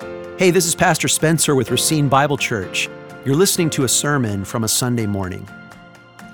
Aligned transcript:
Hey, 0.00 0.50
this 0.50 0.66
is 0.66 0.74
Pastor 0.74 1.08
Spencer 1.08 1.54
with 1.54 1.70
Racine 1.70 2.08
Bible 2.08 2.36
Church. 2.36 2.88
You're 3.24 3.34
listening 3.34 3.70
to 3.70 3.84
a 3.84 3.88
sermon 3.88 4.44
from 4.44 4.62
a 4.62 4.68
Sunday 4.68 5.06
morning. 5.06 5.48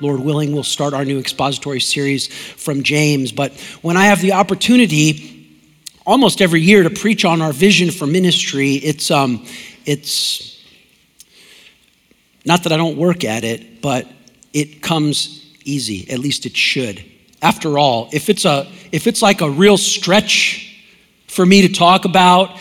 Lord 0.00 0.20
willing, 0.20 0.52
we'll 0.52 0.62
start 0.62 0.92
our 0.92 1.04
new 1.04 1.18
expository 1.18 1.80
series 1.80 2.26
from 2.26 2.82
James. 2.82 3.32
But 3.32 3.52
when 3.80 3.96
I 3.96 4.04
have 4.04 4.20
the 4.20 4.32
opportunity 4.32 5.58
almost 6.04 6.42
every 6.42 6.60
year 6.60 6.82
to 6.82 6.90
preach 6.90 7.24
on 7.24 7.40
our 7.40 7.52
vision 7.52 7.90
for 7.90 8.06
ministry, 8.06 8.72
it's, 8.74 9.10
um, 9.10 9.46
it's 9.86 10.62
not 12.44 12.64
that 12.64 12.72
I 12.72 12.76
don't 12.76 12.98
work 12.98 13.24
at 13.24 13.44
it, 13.44 13.80
but 13.80 14.06
it 14.52 14.82
comes 14.82 15.50
easy. 15.64 16.10
At 16.10 16.18
least 16.18 16.44
it 16.44 16.56
should. 16.56 17.02
After 17.40 17.78
all, 17.78 18.10
if 18.12 18.28
it's, 18.28 18.44
a, 18.44 18.70
if 18.92 19.06
it's 19.06 19.22
like 19.22 19.40
a 19.40 19.50
real 19.50 19.78
stretch 19.78 20.76
for 21.26 21.46
me 21.46 21.66
to 21.66 21.72
talk 21.72 22.04
about 22.04 22.58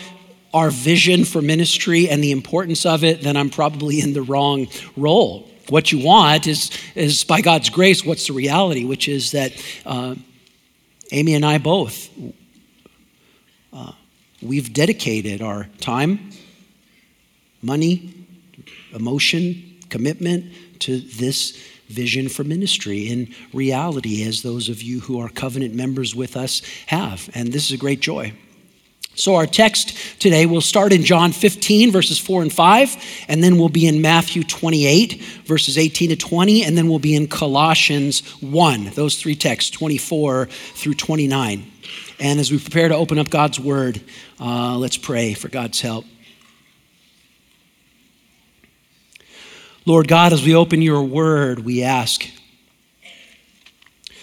our 0.54 0.70
vision 0.70 1.24
for 1.24 1.42
ministry 1.42 2.08
and 2.08 2.22
the 2.22 2.30
importance 2.30 2.86
of 2.86 3.02
it, 3.02 3.22
then 3.22 3.36
I'm 3.36 3.50
probably 3.50 4.00
in 4.00 4.12
the 4.12 4.22
wrong 4.22 4.68
role. 4.96 5.50
What 5.68 5.90
you 5.90 5.98
want 5.98 6.46
is, 6.46 6.70
is 6.94 7.24
by 7.24 7.40
God's 7.40 7.70
grace, 7.70 8.04
what's 8.04 8.28
the 8.28 8.34
reality, 8.34 8.84
which 8.84 9.08
is 9.08 9.32
that 9.32 9.52
uh, 9.84 10.14
Amy 11.10 11.34
and 11.34 11.44
I 11.44 11.58
both, 11.58 12.08
uh, 13.72 13.92
we've 14.40 14.72
dedicated 14.72 15.42
our 15.42 15.68
time, 15.80 16.30
money, 17.60 18.14
emotion, 18.94 19.78
commitment 19.88 20.52
to 20.80 21.00
this 21.00 21.58
vision 21.88 22.28
for 22.28 22.44
ministry 22.44 23.08
in 23.08 23.34
reality, 23.52 24.22
as 24.22 24.42
those 24.42 24.68
of 24.68 24.82
you 24.82 25.00
who 25.00 25.18
are 25.18 25.28
covenant 25.28 25.74
members 25.74 26.14
with 26.14 26.36
us 26.36 26.62
have. 26.86 27.28
And 27.34 27.52
this 27.52 27.64
is 27.64 27.72
a 27.72 27.76
great 27.76 28.00
joy. 28.00 28.32
So, 29.16 29.36
our 29.36 29.46
text 29.46 30.20
today 30.20 30.44
will 30.44 30.60
start 30.60 30.92
in 30.92 31.04
John 31.04 31.30
15, 31.30 31.92
verses 31.92 32.18
4 32.18 32.42
and 32.42 32.52
5, 32.52 33.24
and 33.28 33.44
then 33.44 33.58
we'll 33.58 33.68
be 33.68 33.86
in 33.86 34.02
Matthew 34.02 34.42
28, 34.42 35.22
verses 35.44 35.78
18 35.78 36.10
to 36.10 36.16
20, 36.16 36.64
and 36.64 36.76
then 36.76 36.88
we'll 36.88 36.98
be 36.98 37.14
in 37.14 37.28
Colossians 37.28 38.28
1, 38.42 38.86
those 38.96 39.20
three 39.20 39.36
texts, 39.36 39.70
24 39.70 40.46
through 40.46 40.94
29. 40.94 41.70
And 42.18 42.40
as 42.40 42.50
we 42.50 42.58
prepare 42.58 42.88
to 42.88 42.96
open 42.96 43.20
up 43.20 43.30
God's 43.30 43.60
word, 43.60 44.00
uh, 44.40 44.76
let's 44.78 44.96
pray 44.96 45.34
for 45.34 45.48
God's 45.48 45.80
help. 45.80 46.04
Lord 49.86 50.08
God, 50.08 50.32
as 50.32 50.44
we 50.44 50.56
open 50.56 50.82
your 50.82 51.04
word, 51.04 51.60
we 51.60 51.84
ask, 51.84 52.26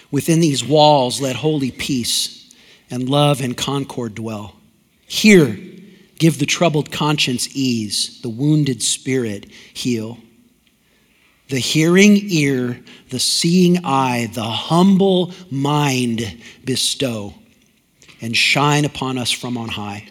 within 0.09 0.41
these 0.41 0.65
walls, 0.65 1.21
let 1.21 1.37
holy 1.37 1.71
peace 1.71 2.53
and 2.89 3.07
love 3.07 3.39
and 3.39 3.55
concord 3.55 4.15
dwell. 4.15 4.55
Here, 5.11 5.59
give 6.19 6.39
the 6.39 6.45
troubled 6.45 6.89
conscience 6.89 7.53
ease, 7.53 8.21
the 8.21 8.29
wounded 8.29 8.81
spirit 8.81 9.51
heal. 9.73 10.19
The 11.49 11.59
hearing 11.59 12.15
ear, 12.29 12.79
the 13.09 13.19
seeing 13.19 13.83
eye, 13.83 14.29
the 14.31 14.41
humble 14.41 15.33
mind 15.51 16.41
bestow, 16.63 17.33
and 18.21 18.37
shine 18.37 18.85
upon 18.85 19.17
us 19.17 19.31
from 19.31 19.57
on 19.57 19.67
high, 19.67 20.07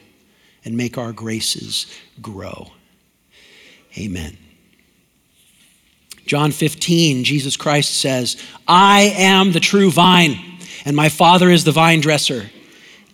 and 0.67 0.77
make 0.77 0.99
our 0.99 1.13
graces 1.13 1.87
grow. 2.21 2.71
Amen. 3.97 4.37
John 6.27 6.51
15, 6.53 7.25
Jesus 7.25 7.57
Christ 7.57 7.99
says, 7.99 8.37
I 8.69 9.15
am 9.17 9.53
the 9.53 9.61
true 9.61 9.91
vine, 9.91 10.39
and 10.85 10.95
my 10.95 11.09
Father 11.09 11.49
is 11.49 11.65
the 11.65 11.73
vine 11.73 12.03
dresser. 12.03 12.51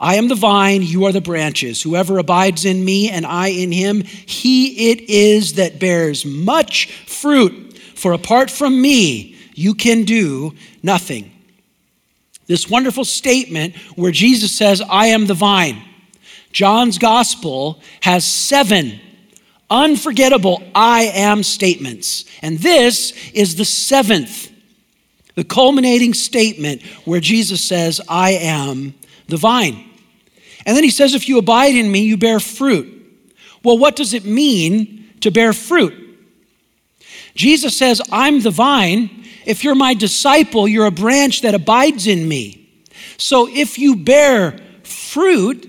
I 0.00 0.14
am 0.14 0.28
the 0.28 0.34
vine, 0.34 0.82
you 0.82 1.04
are 1.04 1.12
the 1.12 1.20
branches. 1.20 1.82
Whoever 1.82 2.16
abides 2.18 2.64
in 2.64 2.82
me 2.82 3.10
and 3.10 3.26
I 3.26 3.48
in 3.48 3.70
him, 3.70 4.02
he 4.02 4.90
it 4.90 5.02
is 5.10 5.54
that 5.54 5.78
bears 5.78 6.24
much 6.24 6.90
fruit. 7.06 7.78
For 7.94 8.14
apart 8.14 8.50
from 8.50 8.80
me, 8.80 9.36
you 9.54 9.74
can 9.74 10.04
do 10.04 10.54
nothing. 10.82 11.30
This 12.46 12.68
wonderful 12.68 13.04
statement 13.04 13.76
where 13.94 14.10
Jesus 14.10 14.56
says, 14.56 14.80
I 14.80 15.08
am 15.08 15.26
the 15.26 15.34
vine. 15.34 15.82
John's 16.50 16.96
gospel 16.96 17.80
has 18.00 18.26
seven 18.26 18.98
unforgettable 19.68 20.62
I 20.74 21.12
am 21.14 21.42
statements. 21.42 22.24
And 22.40 22.58
this 22.58 23.12
is 23.32 23.56
the 23.56 23.66
seventh, 23.66 24.50
the 25.34 25.44
culminating 25.44 26.14
statement 26.14 26.82
where 27.04 27.20
Jesus 27.20 27.62
says, 27.62 28.00
I 28.08 28.32
am 28.32 28.94
the 29.28 29.36
vine. 29.36 29.89
And 30.66 30.76
then 30.76 30.84
he 30.84 30.90
says, 30.90 31.14
If 31.14 31.28
you 31.28 31.38
abide 31.38 31.74
in 31.74 31.90
me, 31.90 32.00
you 32.00 32.16
bear 32.16 32.40
fruit. 32.40 32.96
Well, 33.62 33.78
what 33.78 33.96
does 33.96 34.14
it 34.14 34.24
mean 34.24 35.10
to 35.20 35.30
bear 35.30 35.52
fruit? 35.52 35.94
Jesus 37.34 37.76
says, 37.76 38.00
I'm 38.10 38.40
the 38.40 38.50
vine. 38.50 39.24
If 39.46 39.64
you're 39.64 39.74
my 39.74 39.94
disciple, 39.94 40.68
you're 40.68 40.86
a 40.86 40.90
branch 40.90 41.42
that 41.42 41.54
abides 41.54 42.06
in 42.06 42.26
me. 42.26 42.68
So 43.16 43.48
if 43.48 43.78
you 43.78 43.96
bear 43.96 44.58
fruit, 44.82 45.66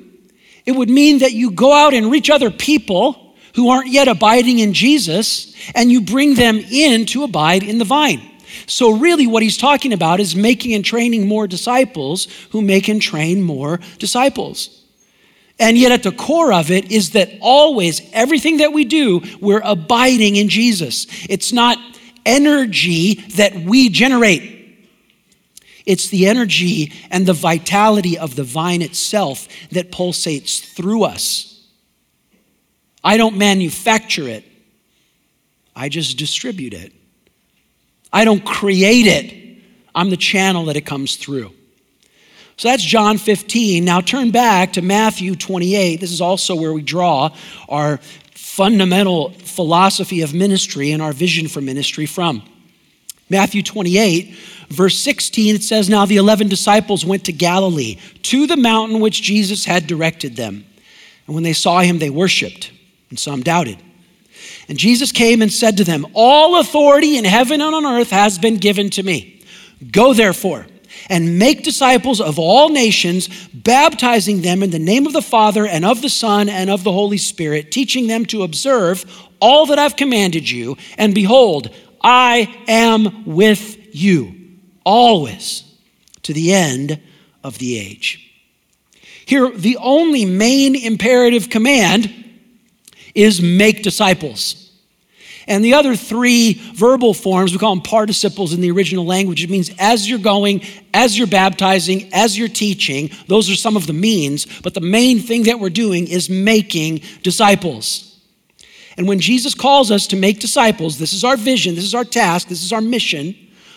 it 0.66 0.72
would 0.74 0.90
mean 0.90 1.20
that 1.20 1.34
you 1.34 1.52
go 1.52 1.74
out 1.74 1.94
and 1.94 2.12
reach 2.12 2.30
other 2.30 2.52
people 2.52 3.36
who 3.56 3.70
aren't 3.70 3.90
yet 3.90 4.08
abiding 4.08 4.60
in 4.60 4.74
Jesus 4.74 5.54
and 5.76 5.92
you 5.92 6.02
bring 6.02 6.36
them 6.36 6.58
in 6.58 7.06
to 7.08 7.24
abide 7.24 7.64
in 7.64 7.78
the 7.78 7.86
vine. 7.86 8.22
So, 8.68 8.92
really, 8.92 9.28
what 9.28 9.44
he's 9.44 9.58
talking 9.58 9.94
about 9.94 10.20
is 10.20 10.36
making 10.36 10.74
and 10.74 10.84
training 10.84 11.28
more 11.28 11.48
disciples 11.48 12.28
who 12.52 12.62
make 12.62 12.90
and 12.90 13.02
train 13.02 13.42
more 13.42 13.80
disciples. 13.98 14.81
And 15.62 15.78
yet, 15.78 15.92
at 15.92 16.02
the 16.02 16.12
core 16.12 16.52
of 16.52 16.72
it 16.72 16.92
is 16.92 17.12
that 17.12 17.30
always, 17.40 18.02
everything 18.14 18.58
that 18.58 18.74
we 18.74 18.84
do, 18.84 19.22
we're 19.40 19.62
abiding 19.64 20.36
in 20.36 20.50
Jesus. 20.50 21.06
It's 21.30 21.54
not 21.54 21.78
energy 22.26 23.14
that 23.36 23.56
we 23.56 23.90
generate, 23.90 24.58
it's 25.86 26.10
the 26.10 26.28
energy 26.28 26.92
and 27.12 27.26
the 27.26 27.34
vitality 27.34 28.18
of 28.18 28.36
the 28.36 28.44
vine 28.44 28.82
itself 28.82 29.48
that 29.72 29.92
pulsates 29.92 30.60
through 30.60 31.04
us. 31.04 31.64
I 33.04 33.18
don't 33.18 33.38
manufacture 33.38 34.28
it, 34.28 34.44
I 35.76 35.90
just 35.90 36.18
distribute 36.18 36.74
it. 36.74 36.92
I 38.12 38.26
don't 38.26 38.44
create 38.44 39.06
it, 39.06 39.62
I'm 39.94 40.10
the 40.10 40.18
channel 40.18 40.66
that 40.66 40.76
it 40.76 40.88
comes 40.88 41.18
through. 41.18 41.54
So 42.62 42.68
that's 42.68 42.84
John 42.84 43.18
15. 43.18 43.84
Now 43.84 44.02
turn 44.02 44.30
back 44.30 44.74
to 44.74 44.84
Matthew 44.84 45.36
28. 45.36 46.00
This 46.00 46.12
is 46.12 46.22
also 46.22 46.54
where 46.54 46.72
we 46.72 46.84
draw 46.84 47.36
our 47.68 47.98
fundamental 48.36 49.32
philosophy 49.32 50.22
of 50.22 50.36
ministry 50.36 50.92
and 50.92 51.02
our 51.02 51.12
vision 51.12 51.48
for 51.48 51.60
ministry 51.60 52.06
from. 52.06 52.44
Matthew 53.32 53.64
28, 53.64 54.36
verse 54.70 54.96
16, 55.00 55.56
it 55.56 55.64
says, 55.64 55.90
Now 55.90 56.06
the 56.06 56.18
11 56.18 56.50
disciples 56.50 57.04
went 57.04 57.26
to 57.26 57.32
Galilee, 57.32 57.98
to 58.22 58.46
the 58.46 58.58
mountain 58.58 59.00
which 59.00 59.24
Jesus 59.24 59.66
had 59.66 59.88
directed 59.88 60.36
them. 60.36 60.64
And 61.26 61.34
when 61.34 61.44
they 61.44 61.54
saw 61.54 61.80
him, 61.80 61.98
they 61.98 62.12
worshiped, 62.12 62.72
and 63.10 63.18
some 63.18 63.42
doubted. 63.42 63.80
And 64.68 64.78
Jesus 64.78 65.12
came 65.12 65.42
and 65.42 65.52
said 65.52 65.78
to 65.78 65.84
them, 65.84 66.06
All 66.14 66.60
authority 66.60 67.18
in 67.18 67.26
heaven 67.26 67.60
and 67.60 67.74
on 67.74 67.88
earth 67.88 68.12
has 68.12 68.38
been 68.38 68.58
given 68.58 68.92
to 68.92 69.02
me. 69.02 69.44
Go 69.92 70.14
therefore 70.14 70.68
and 71.10 71.40
make 71.40 71.64
disciples 71.64 72.22
of 72.22 72.38
all 72.40 72.70
nations, 72.70 73.30
baptizing 73.54 74.42
them 74.42 74.64
in 74.64 74.70
the 74.70 74.80
name 74.80 75.06
of 75.06 75.14
the 75.14 75.22
Father 75.22 75.66
and 75.66 75.86
of 75.86 76.02
the 76.02 76.10
Son 76.10 76.50
and 76.50 76.70
of 76.70 76.84
the 76.84 76.92
Holy 76.92 77.18
Spirit, 77.18 77.72
teaching 77.72 78.08
them 78.08 78.26
to 78.26 78.44
observe 78.44 79.06
all 79.40 79.66
that 79.68 79.80
I've 79.80 79.96
commanded 79.96 80.50
you. 80.50 80.78
And 80.98 81.16
behold, 81.16 81.70
I 82.02 82.64
am 82.68 83.26
with 83.26 83.96
you 83.96 84.36
always 84.84 85.64
to 86.24 86.34
the 86.34 86.54
end 86.54 87.00
of 87.44 87.58
the 87.58 87.78
age. 87.80 88.28
Here, 89.26 89.50
the 89.50 89.78
only 89.78 90.26
main 90.26 90.76
imperative 90.76 91.50
command 91.50 92.14
is 93.16 93.42
make 93.42 93.84
disciples. 93.84 94.61
And 95.52 95.66
the 95.66 95.74
other 95.74 95.98
three 95.98 96.54
verbal 96.76 97.14
forms, 97.14 97.52
we 97.52 97.58
call 97.58 97.76
them 97.76 97.84
participles 97.84 98.54
in 98.54 98.62
the 98.62 98.72
original 98.72 99.06
language. 99.06 99.44
It 99.44 99.50
means 99.50 99.70
as 99.78 100.10
you're 100.10 100.18
going, 100.18 100.62
as 100.94 101.18
you're 101.18 101.28
baptizing, 101.28 102.10
as 102.14 102.38
you're 102.38 102.48
teaching. 102.48 103.12
Those 103.28 103.50
are 103.50 103.56
some 103.56 103.76
of 103.76 103.86
the 103.86 103.92
means. 103.92 104.48
But 104.62 104.76
the 104.76 104.80
main 104.80 105.20
thing 105.20 105.44
that 105.44 105.60
we're 105.60 105.70
doing 105.70 106.08
is 106.08 106.30
making 106.30 107.02
disciples. 107.22 108.18
And 108.96 109.10
when 109.10 109.20
Jesus 109.20 109.54
calls 109.54 109.92
us 109.92 110.08
to 110.08 110.16
make 110.16 110.40
disciples, 110.40 110.98
this 110.98 111.12
is 111.12 111.26
our 111.26 111.36
vision, 111.36 111.76
this 111.76 111.84
is 111.84 111.96
our 111.96 112.06
task, 112.06 112.48
this 112.48 112.64
is 112.64 112.72
our 112.72 112.80
mission. 112.80 113.36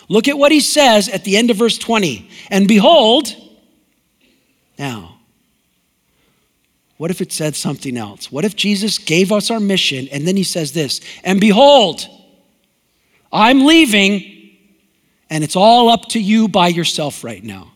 Look 0.08 0.28
at 0.28 0.38
what 0.38 0.52
he 0.52 0.60
says 0.60 1.08
at 1.08 1.24
the 1.24 1.36
end 1.36 1.50
of 1.50 1.56
verse 1.56 1.76
20. 1.76 2.30
And 2.50 2.68
behold, 2.68 3.34
now, 4.78 5.13
what 6.96 7.10
if 7.10 7.20
it 7.20 7.32
said 7.32 7.56
something 7.56 7.96
else? 7.96 8.30
What 8.30 8.44
if 8.44 8.54
Jesus 8.54 8.98
gave 8.98 9.32
us 9.32 9.50
our 9.50 9.60
mission 9.60 10.08
and 10.12 10.26
then 10.26 10.36
he 10.36 10.44
says 10.44 10.72
this, 10.72 11.00
and 11.24 11.40
behold, 11.40 12.06
I'm 13.32 13.66
leaving 13.66 14.30
and 15.28 15.42
it's 15.42 15.56
all 15.56 15.88
up 15.88 16.08
to 16.10 16.20
you 16.20 16.48
by 16.48 16.68
yourself 16.68 17.24
right 17.24 17.42
now? 17.42 17.72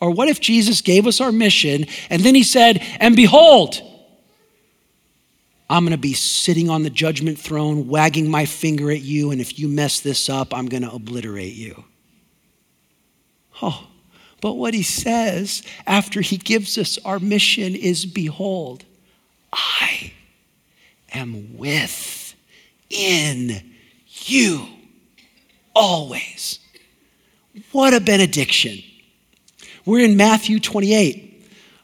Or 0.00 0.10
what 0.10 0.28
if 0.28 0.40
Jesus 0.40 0.80
gave 0.82 1.06
us 1.06 1.20
our 1.20 1.32
mission 1.32 1.86
and 2.10 2.22
then 2.22 2.34
he 2.34 2.42
said, 2.42 2.84
and 3.00 3.16
behold, 3.16 3.80
I'm 5.70 5.84
going 5.84 5.92
to 5.92 5.98
be 5.98 6.14
sitting 6.14 6.70
on 6.70 6.82
the 6.82 6.90
judgment 6.90 7.38
throne, 7.38 7.88
wagging 7.88 8.30
my 8.30 8.46
finger 8.46 8.90
at 8.90 9.02
you, 9.02 9.30
and 9.30 9.40
if 9.40 9.58
you 9.58 9.68
mess 9.68 10.00
this 10.00 10.30
up, 10.30 10.54
I'm 10.54 10.66
going 10.66 10.82
to 10.82 10.90
obliterate 10.90 11.54
you. 11.54 11.84
Oh, 13.60 13.86
but 14.40 14.54
what 14.54 14.74
he 14.74 14.82
says 14.82 15.62
after 15.86 16.20
he 16.20 16.36
gives 16.36 16.78
us 16.78 16.98
our 17.04 17.18
mission 17.18 17.74
is 17.74 18.06
Behold, 18.06 18.84
I 19.52 20.12
am 21.12 21.56
with 21.56 22.34
in 22.90 23.74
you 24.06 24.66
always. 25.74 26.58
What 27.72 27.94
a 27.94 28.00
benediction. 28.00 28.82
We're 29.84 30.04
in 30.04 30.16
Matthew 30.16 30.60
28. 30.60 31.24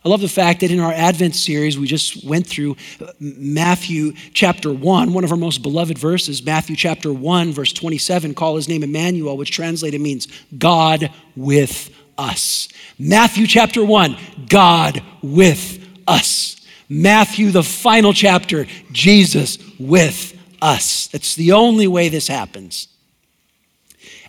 I 0.05 0.09
love 0.11 0.21
the 0.21 0.29
fact 0.29 0.61
that 0.61 0.71
in 0.71 0.81
our 0.81 0.93
Advent 0.93 1.35
series, 1.35 1.79
we 1.79 1.87
just 1.87 2.27
went 2.27 2.47
through 2.47 2.77
uh, 3.01 3.13
Matthew 3.19 4.13
chapter 4.35 4.71
1, 4.71 5.15
one 5.15 5.25
of 5.25 5.31
our 5.31 5.37
most 5.39 5.63
beloved 5.63 5.97
verses, 5.97 6.43
Matthew 6.45 6.77
chapter 6.77 7.11
1, 7.11 7.53
verse 7.53 7.73
27, 7.73 8.35
call 8.35 8.57
his 8.57 8.69
name 8.69 8.83
Emmanuel, 8.83 9.39
which 9.39 9.51
translated 9.51 10.03
means 10.03 10.29
God 10.59 11.11
with 11.35 11.91
us. 12.19 12.69
Matthew 12.99 13.47
chapter 13.47 13.85
1, 13.85 14.17
God 14.49 15.03
with 15.23 15.85
us. 16.07 16.57
Matthew, 16.89 17.51
the 17.51 17.63
final 17.63 18.13
chapter, 18.13 18.67
Jesus 18.93 19.59
with 19.79 20.39
us. 20.61 21.09
That's 21.09 21.35
the 21.35 21.53
only 21.53 21.87
way 21.87 22.09
this 22.09 22.29
happens. 22.29 22.89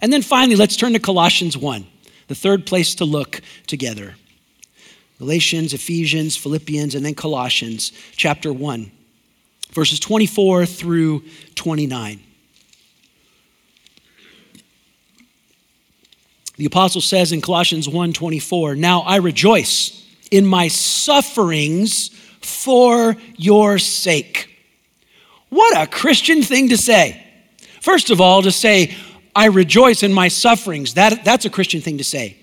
And 0.02 0.12
then 0.12 0.22
finally, 0.22 0.56
let's 0.56 0.76
turn 0.76 0.94
to 0.94 1.00
Colossians 1.00 1.58
1, 1.58 1.86
the 2.28 2.36
third 2.36 2.66
place 2.66 2.96
to 2.96 3.06
look 3.06 3.42
together. 3.68 4.16
Galatians, 5.18 5.74
Ephesians, 5.74 6.36
Philippians, 6.36 6.96
and 6.96 7.06
then 7.06 7.16
Colossians 7.16 7.92
chapter 8.16 8.52
1, 8.52 8.92
verses 9.72 10.00
24 10.00 10.66
through 10.66 11.24
29. 11.56 12.22
The 16.58 16.66
apostle 16.66 17.02
says 17.02 17.32
in 17.32 17.42
Colossians 17.42 17.88
1:24, 17.88 18.76
"Now 18.76 19.02
I 19.02 19.18
rejoice 19.18 19.92
in 20.32 20.46
my 20.46 20.68
sufferings 20.68 22.12
for 22.42 23.18
your 23.38 23.78
sake." 23.80 24.50
What 25.50 25.78
a 25.78 25.88
Christian 25.88 26.44
thing 26.44 26.70
to 26.70 26.78
say. 26.78 27.22
First 27.82 28.10
of 28.10 28.20
all, 28.20 28.42
to 28.42 28.52
say, 28.52 28.96
"I 29.36 29.46
rejoice 29.46 30.02
in 30.02 30.14
my 30.14 30.28
sufferings." 30.28 30.94
That, 30.94 31.24
that's 31.26 31.46
a 31.46 31.50
Christian 31.50 31.82
thing 31.82 31.98
to 31.98 32.04
say. 32.04 32.38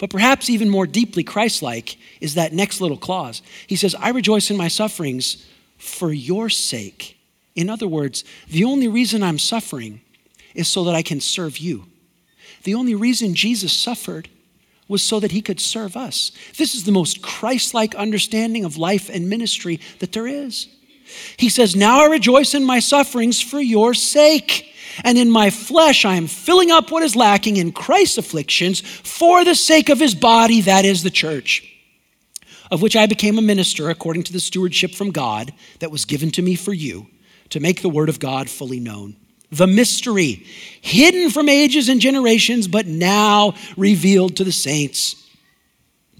But 0.00 0.08
perhaps 0.08 0.48
even 0.48 0.70
more 0.70 0.86
deeply 0.86 1.22
Christ 1.22 1.62
like 1.62 1.98
is 2.22 2.34
that 2.34 2.54
next 2.54 2.80
little 2.80 2.96
clause. 2.96 3.42
He 3.66 3.76
says, 3.76 3.94
I 3.94 4.08
rejoice 4.08 4.50
in 4.50 4.56
my 4.56 4.68
sufferings 4.68 5.44
for 5.76 6.10
your 6.10 6.48
sake. 6.48 7.18
In 7.54 7.68
other 7.68 7.86
words, 7.86 8.24
the 8.48 8.64
only 8.64 8.88
reason 8.88 9.22
I'm 9.22 9.38
suffering 9.38 10.00
is 10.54 10.68
so 10.68 10.84
that 10.84 10.94
I 10.94 11.02
can 11.02 11.20
serve 11.20 11.58
you. 11.58 11.84
The 12.62 12.74
only 12.74 12.94
reason 12.94 13.34
Jesus 13.34 13.72
suffered 13.72 14.28
was 14.88 15.02
so 15.02 15.20
that 15.20 15.32
he 15.32 15.40
could 15.40 15.60
serve 15.60 15.96
us. 15.96 16.32
This 16.58 16.74
is 16.74 16.84
the 16.84 16.92
most 16.92 17.22
Christ 17.22 17.74
like 17.74 17.94
understanding 17.94 18.64
of 18.64 18.76
life 18.76 19.08
and 19.08 19.28
ministry 19.28 19.80
that 20.00 20.12
there 20.12 20.26
is. 20.26 20.68
He 21.36 21.48
says, 21.48 21.76
Now 21.76 22.02
I 22.02 22.06
rejoice 22.06 22.54
in 22.54 22.64
my 22.64 22.80
sufferings 22.80 23.40
for 23.40 23.60
your 23.60 23.94
sake. 23.94 24.66
And 25.04 25.16
in 25.16 25.30
my 25.30 25.50
flesh, 25.50 26.04
I 26.04 26.16
am 26.16 26.26
filling 26.26 26.70
up 26.70 26.90
what 26.90 27.04
is 27.04 27.14
lacking 27.14 27.56
in 27.56 27.72
Christ's 27.72 28.18
afflictions 28.18 28.80
for 28.80 29.44
the 29.44 29.54
sake 29.54 29.88
of 29.88 30.00
his 30.00 30.14
body, 30.14 30.62
that 30.62 30.84
is 30.84 31.02
the 31.02 31.10
church, 31.10 31.62
of 32.72 32.82
which 32.82 32.96
I 32.96 33.06
became 33.06 33.38
a 33.38 33.42
minister 33.42 33.88
according 33.88 34.24
to 34.24 34.32
the 34.32 34.40
stewardship 34.40 34.94
from 34.94 35.12
God 35.12 35.54
that 35.78 35.92
was 35.92 36.04
given 36.04 36.32
to 36.32 36.42
me 36.42 36.56
for 36.56 36.72
you, 36.72 37.06
to 37.50 37.60
make 37.60 37.82
the 37.82 37.88
word 37.88 38.08
of 38.08 38.18
God 38.18 38.50
fully 38.50 38.80
known. 38.80 39.16
The 39.50 39.66
mystery, 39.66 40.46
hidden 40.80 41.30
from 41.30 41.48
ages 41.48 41.88
and 41.88 42.00
generations, 42.00 42.68
but 42.68 42.86
now 42.86 43.54
revealed 43.76 44.36
to 44.36 44.44
the 44.44 44.52
saints. 44.52 45.16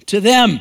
To 0.06 0.20
them, 0.20 0.58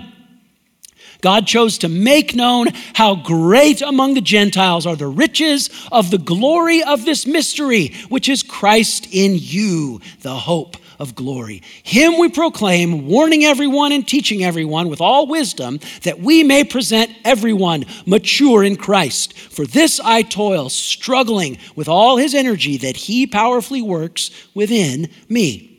God 1.22 1.48
chose 1.48 1.80
to 1.80 1.90
make 1.90 2.34
known 2.34 2.68
how 2.94 3.16
great 3.16 3.82
among 3.82 4.14
the 4.14 4.22
Gentiles 4.22 4.86
are 4.86 4.96
the 4.96 5.08
riches 5.08 5.70
of 5.92 6.12
the 6.12 6.18
glory 6.18 6.82
of 6.84 7.04
this 7.04 7.26
mystery, 7.26 7.94
which 8.08 8.30
is 8.30 8.44
Christ 8.44 9.08
in 9.12 9.36
you, 9.36 10.00
the 10.22 10.36
hope 10.36 10.78
of 11.00 11.16
glory. 11.16 11.64
Him 11.84 12.20
we 12.20 12.30
proclaim, 12.30 13.08
warning 13.08 13.46
everyone 13.46 13.92
and 13.92 14.08
teaching 14.08 14.44
everyone 14.44 14.90
with 14.90 15.02
all 15.02 15.28
wisdom, 15.28 15.80
that 16.04 16.20
we 16.20 16.44
may 16.44 16.64
present 16.64 17.12
everyone 17.24 17.86
mature 18.06 18.64
in 18.64 18.76
Christ. 18.76 19.38
For 19.38 19.66
this 19.66 20.00
I 20.04 20.22
toil, 20.22 20.70
struggling 20.70 21.58
with 21.76 21.88
all 21.88 22.18
his 22.18 22.36
energy 22.36 22.78
that 22.78 22.98
he 22.98 23.26
powerfully 23.26 23.82
works 23.82 24.30
within 24.54 25.10
me. 25.30 25.70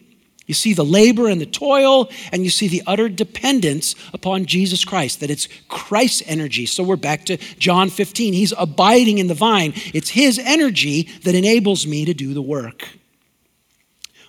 You 0.46 0.54
see 0.54 0.74
the 0.74 0.84
labor 0.84 1.28
and 1.28 1.40
the 1.40 1.46
toil, 1.46 2.10
and 2.32 2.42
you 2.42 2.50
see 2.50 2.66
the 2.66 2.82
utter 2.84 3.08
dependence 3.08 3.94
upon 4.12 4.46
Jesus 4.46 4.84
Christ, 4.84 5.20
that 5.20 5.30
it's 5.30 5.46
Christ's 5.68 6.24
energy. 6.26 6.66
So 6.66 6.82
we're 6.82 6.96
back 6.96 7.24
to 7.26 7.36
John 7.60 7.88
15. 7.88 8.32
He's 8.32 8.52
abiding 8.58 9.18
in 9.18 9.28
the 9.28 9.34
vine. 9.34 9.74
It's 9.94 10.08
his 10.08 10.40
energy 10.40 11.02
that 11.22 11.36
enables 11.36 11.86
me 11.86 12.04
to 12.04 12.14
do 12.14 12.34
the 12.34 12.42
work. 12.42 12.88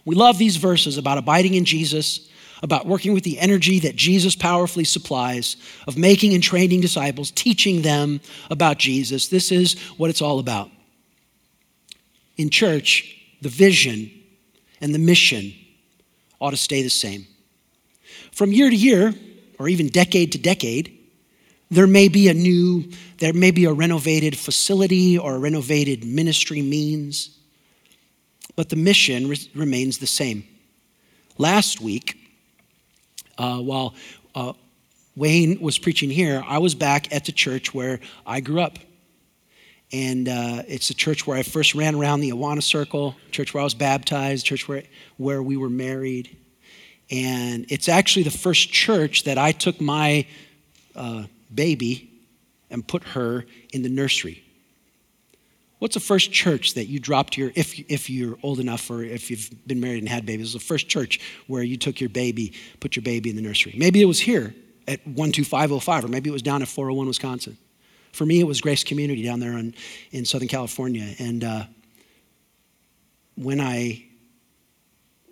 We 0.05 0.15
love 0.15 0.37
these 0.37 0.57
verses 0.57 0.97
about 0.97 1.17
abiding 1.17 1.53
in 1.53 1.65
Jesus, 1.65 2.29
about 2.63 2.85
working 2.85 3.13
with 3.13 3.23
the 3.23 3.39
energy 3.39 3.79
that 3.79 3.95
Jesus 3.95 4.35
powerfully 4.35 4.83
supplies, 4.83 5.57
of 5.87 5.97
making 5.97 6.33
and 6.33 6.43
training 6.43 6.81
disciples, 6.81 7.31
teaching 7.31 7.81
them 7.81 8.21
about 8.49 8.77
Jesus. 8.77 9.27
This 9.27 9.51
is 9.51 9.79
what 9.97 10.09
it's 10.09 10.21
all 10.21 10.39
about. 10.39 10.69
In 12.37 12.49
church, 12.49 13.17
the 13.41 13.49
vision 13.49 14.11
and 14.79 14.93
the 14.93 14.99
mission 14.99 15.53
ought 16.39 16.51
to 16.51 16.57
stay 16.57 16.81
the 16.81 16.89
same. 16.89 17.27
From 18.31 18.51
year 18.51 18.69
to 18.69 18.75
year, 18.75 19.13
or 19.59 19.69
even 19.69 19.87
decade 19.89 20.31
to 20.31 20.39
decade, 20.39 20.97
there 21.69 21.87
may 21.87 22.07
be 22.07 22.27
a 22.27 22.33
new, 22.33 22.89
there 23.19 23.31
may 23.31 23.51
be 23.51 23.65
a 23.65 23.73
renovated 23.73 24.37
facility 24.37 25.17
or 25.17 25.35
a 25.35 25.39
renovated 25.39 26.03
ministry 26.03 26.61
means, 26.61 27.37
but 28.55 28.69
the 28.69 28.75
mission 28.75 29.27
re- 29.27 29.49
remains 29.55 29.97
the 29.97 30.07
same. 30.07 30.43
Last 31.37 31.81
week, 31.81 32.17
uh, 33.37 33.57
while 33.57 33.95
uh, 34.35 34.53
Wayne 35.15 35.59
was 35.59 35.77
preaching 35.77 36.09
here, 36.09 36.43
I 36.45 36.59
was 36.59 36.75
back 36.75 37.13
at 37.13 37.25
the 37.25 37.31
church 37.31 37.73
where 37.73 37.99
I 38.25 38.39
grew 38.39 38.61
up. 38.61 38.77
And 39.93 40.29
uh, 40.29 40.63
it's 40.67 40.87
the 40.87 40.93
church 40.93 41.27
where 41.27 41.37
I 41.37 41.43
first 41.43 41.75
ran 41.75 41.95
around 41.95 42.21
the 42.21 42.31
Awana 42.31 42.63
Circle, 42.63 43.15
church 43.31 43.53
where 43.53 43.61
I 43.61 43.63
was 43.65 43.73
baptized, 43.73 44.45
church 44.45 44.67
where, 44.67 44.83
where 45.17 45.43
we 45.43 45.57
were 45.57 45.69
married. 45.69 46.37
And 47.09 47.65
it's 47.67 47.89
actually 47.89 48.23
the 48.23 48.31
first 48.31 48.71
church 48.71 49.23
that 49.23 49.37
I 49.37 49.51
took 49.51 49.81
my 49.81 50.25
uh, 50.95 51.23
baby 51.53 52.09
and 52.69 52.87
put 52.87 53.03
her 53.03 53.45
in 53.73 53.83
the 53.83 53.89
nursery. 53.89 54.43
What's 55.81 55.95
the 55.95 55.99
first 55.99 56.31
church 56.31 56.75
that 56.75 56.85
you 56.85 56.99
dropped 56.99 57.35
your, 57.35 57.51
if, 57.55 57.79
if 57.89 58.07
you're 58.07 58.37
old 58.43 58.59
enough 58.59 58.87
or 58.91 59.01
if 59.01 59.31
you've 59.31 59.49
been 59.65 59.79
married 59.79 59.97
and 59.97 60.07
had 60.07 60.27
babies, 60.27 60.53
the 60.53 60.59
first 60.59 60.87
church 60.87 61.19
where 61.47 61.63
you 61.63 61.75
took 61.75 61.99
your 61.99 62.11
baby, 62.11 62.53
put 62.79 62.95
your 62.95 63.01
baby 63.01 63.31
in 63.31 63.35
the 63.35 63.41
nursery? 63.41 63.73
Maybe 63.75 63.99
it 63.99 64.05
was 64.05 64.19
here 64.19 64.53
at 64.87 65.03
12505, 65.05 66.05
or 66.05 66.07
maybe 66.07 66.29
it 66.29 66.33
was 66.33 66.43
down 66.43 66.61
at 66.61 66.67
401 66.67 67.07
Wisconsin. 67.07 67.57
For 68.11 68.27
me, 68.27 68.39
it 68.39 68.43
was 68.43 68.61
Grace 68.61 68.83
Community 68.83 69.23
down 69.23 69.39
there 69.39 69.57
in, 69.57 69.73
in 70.11 70.23
Southern 70.23 70.49
California. 70.49 71.15
And 71.17 71.43
uh, 71.43 71.63
when 73.33 73.59
I 73.59 74.05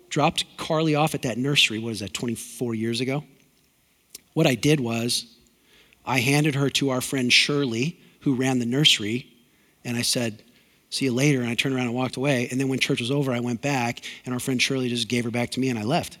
dropped 0.08 0.44
Carly 0.56 0.96
off 0.96 1.14
at 1.14 1.22
that 1.22 1.38
nursery, 1.38 1.78
what 1.78 1.90
is 1.90 2.00
that, 2.00 2.12
24 2.12 2.74
years 2.74 3.00
ago? 3.00 3.22
What 4.32 4.48
I 4.48 4.56
did 4.56 4.80
was 4.80 5.32
I 6.04 6.18
handed 6.18 6.56
her 6.56 6.70
to 6.70 6.90
our 6.90 7.00
friend 7.00 7.32
Shirley, 7.32 8.00
who 8.22 8.34
ran 8.34 8.58
the 8.58 8.66
nursery, 8.66 9.29
and 9.84 9.96
I 9.96 10.02
said, 10.02 10.42
See 10.92 11.04
you 11.04 11.12
later. 11.12 11.40
And 11.40 11.48
I 11.48 11.54
turned 11.54 11.76
around 11.76 11.86
and 11.86 11.94
walked 11.94 12.16
away. 12.16 12.48
And 12.50 12.58
then 12.58 12.68
when 12.68 12.80
church 12.80 13.00
was 13.00 13.12
over, 13.12 13.32
I 13.32 13.38
went 13.38 13.62
back, 13.62 14.00
and 14.24 14.34
our 14.34 14.40
friend 14.40 14.60
Shirley 14.60 14.88
just 14.88 15.06
gave 15.06 15.22
her 15.22 15.30
back 15.30 15.50
to 15.50 15.60
me, 15.60 15.68
and 15.68 15.78
I 15.78 15.84
left. 15.84 16.18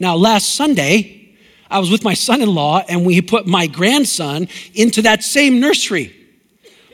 Now, 0.00 0.16
last 0.16 0.54
Sunday, 0.54 1.26
I 1.70 1.78
was 1.78 1.90
with 1.90 2.04
my 2.04 2.14
son 2.14 2.42
in 2.42 2.54
law 2.54 2.82
and 2.88 3.04
we 3.04 3.20
put 3.20 3.46
my 3.46 3.66
grandson 3.66 4.48
into 4.74 5.02
that 5.02 5.22
same 5.22 5.60
nursery. 5.60 6.14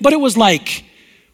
But 0.00 0.12
it 0.12 0.20
was 0.20 0.36
like 0.36 0.84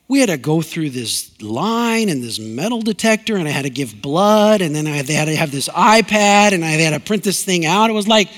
we 0.08 0.20
had 0.20 0.28
to 0.28 0.38
go 0.38 0.62
through 0.62 0.90
this 0.90 1.40
line 1.42 2.08
and 2.08 2.22
this 2.22 2.38
metal 2.38 2.80
detector, 2.80 3.36
and 3.36 3.46
I 3.46 3.50
had 3.50 3.62
to 3.62 3.70
give 3.70 4.00
blood, 4.00 4.62
and 4.62 4.74
then 4.74 4.86
I 4.86 5.02
they 5.02 5.12
had 5.12 5.26
to 5.26 5.36
have 5.36 5.52
this 5.52 5.68
iPad, 5.68 6.52
and 6.52 6.64
I 6.64 6.70
had 6.70 6.94
to 6.94 7.00
print 7.00 7.22
this 7.22 7.44
thing 7.44 7.66
out. 7.66 7.90
It 7.90 7.92
was 7.92 8.08
like, 8.08 8.30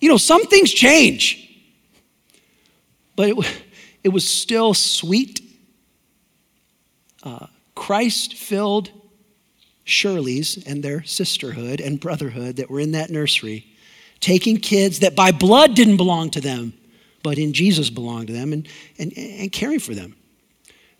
you 0.00 0.08
know, 0.10 0.18
some 0.18 0.44
things 0.44 0.70
change, 0.70 1.42
but 3.16 3.30
it, 3.30 3.62
it 4.06 4.12
was 4.12 4.24
still 4.24 4.72
sweet. 4.72 5.40
Uh, 7.24 7.48
Christ 7.74 8.34
filled 8.34 8.88
Shirley's 9.82 10.64
and 10.64 10.80
their 10.80 11.02
sisterhood 11.02 11.80
and 11.80 11.98
brotherhood 11.98 12.54
that 12.58 12.70
were 12.70 12.78
in 12.78 12.92
that 12.92 13.10
nursery, 13.10 13.66
taking 14.20 14.58
kids 14.58 15.00
that 15.00 15.16
by 15.16 15.32
blood 15.32 15.74
didn't 15.74 15.96
belong 15.96 16.30
to 16.30 16.40
them, 16.40 16.72
but 17.24 17.36
in 17.36 17.52
Jesus 17.52 17.90
belonged 17.90 18.28
to 18.28 18.32
them, 18.32 18.52
and, 18.52 18.68
and, 18.96 19.12
and 19.18 19.50
caring 19.50 19.80
for 19.80 19.92
them. 19.92 20.14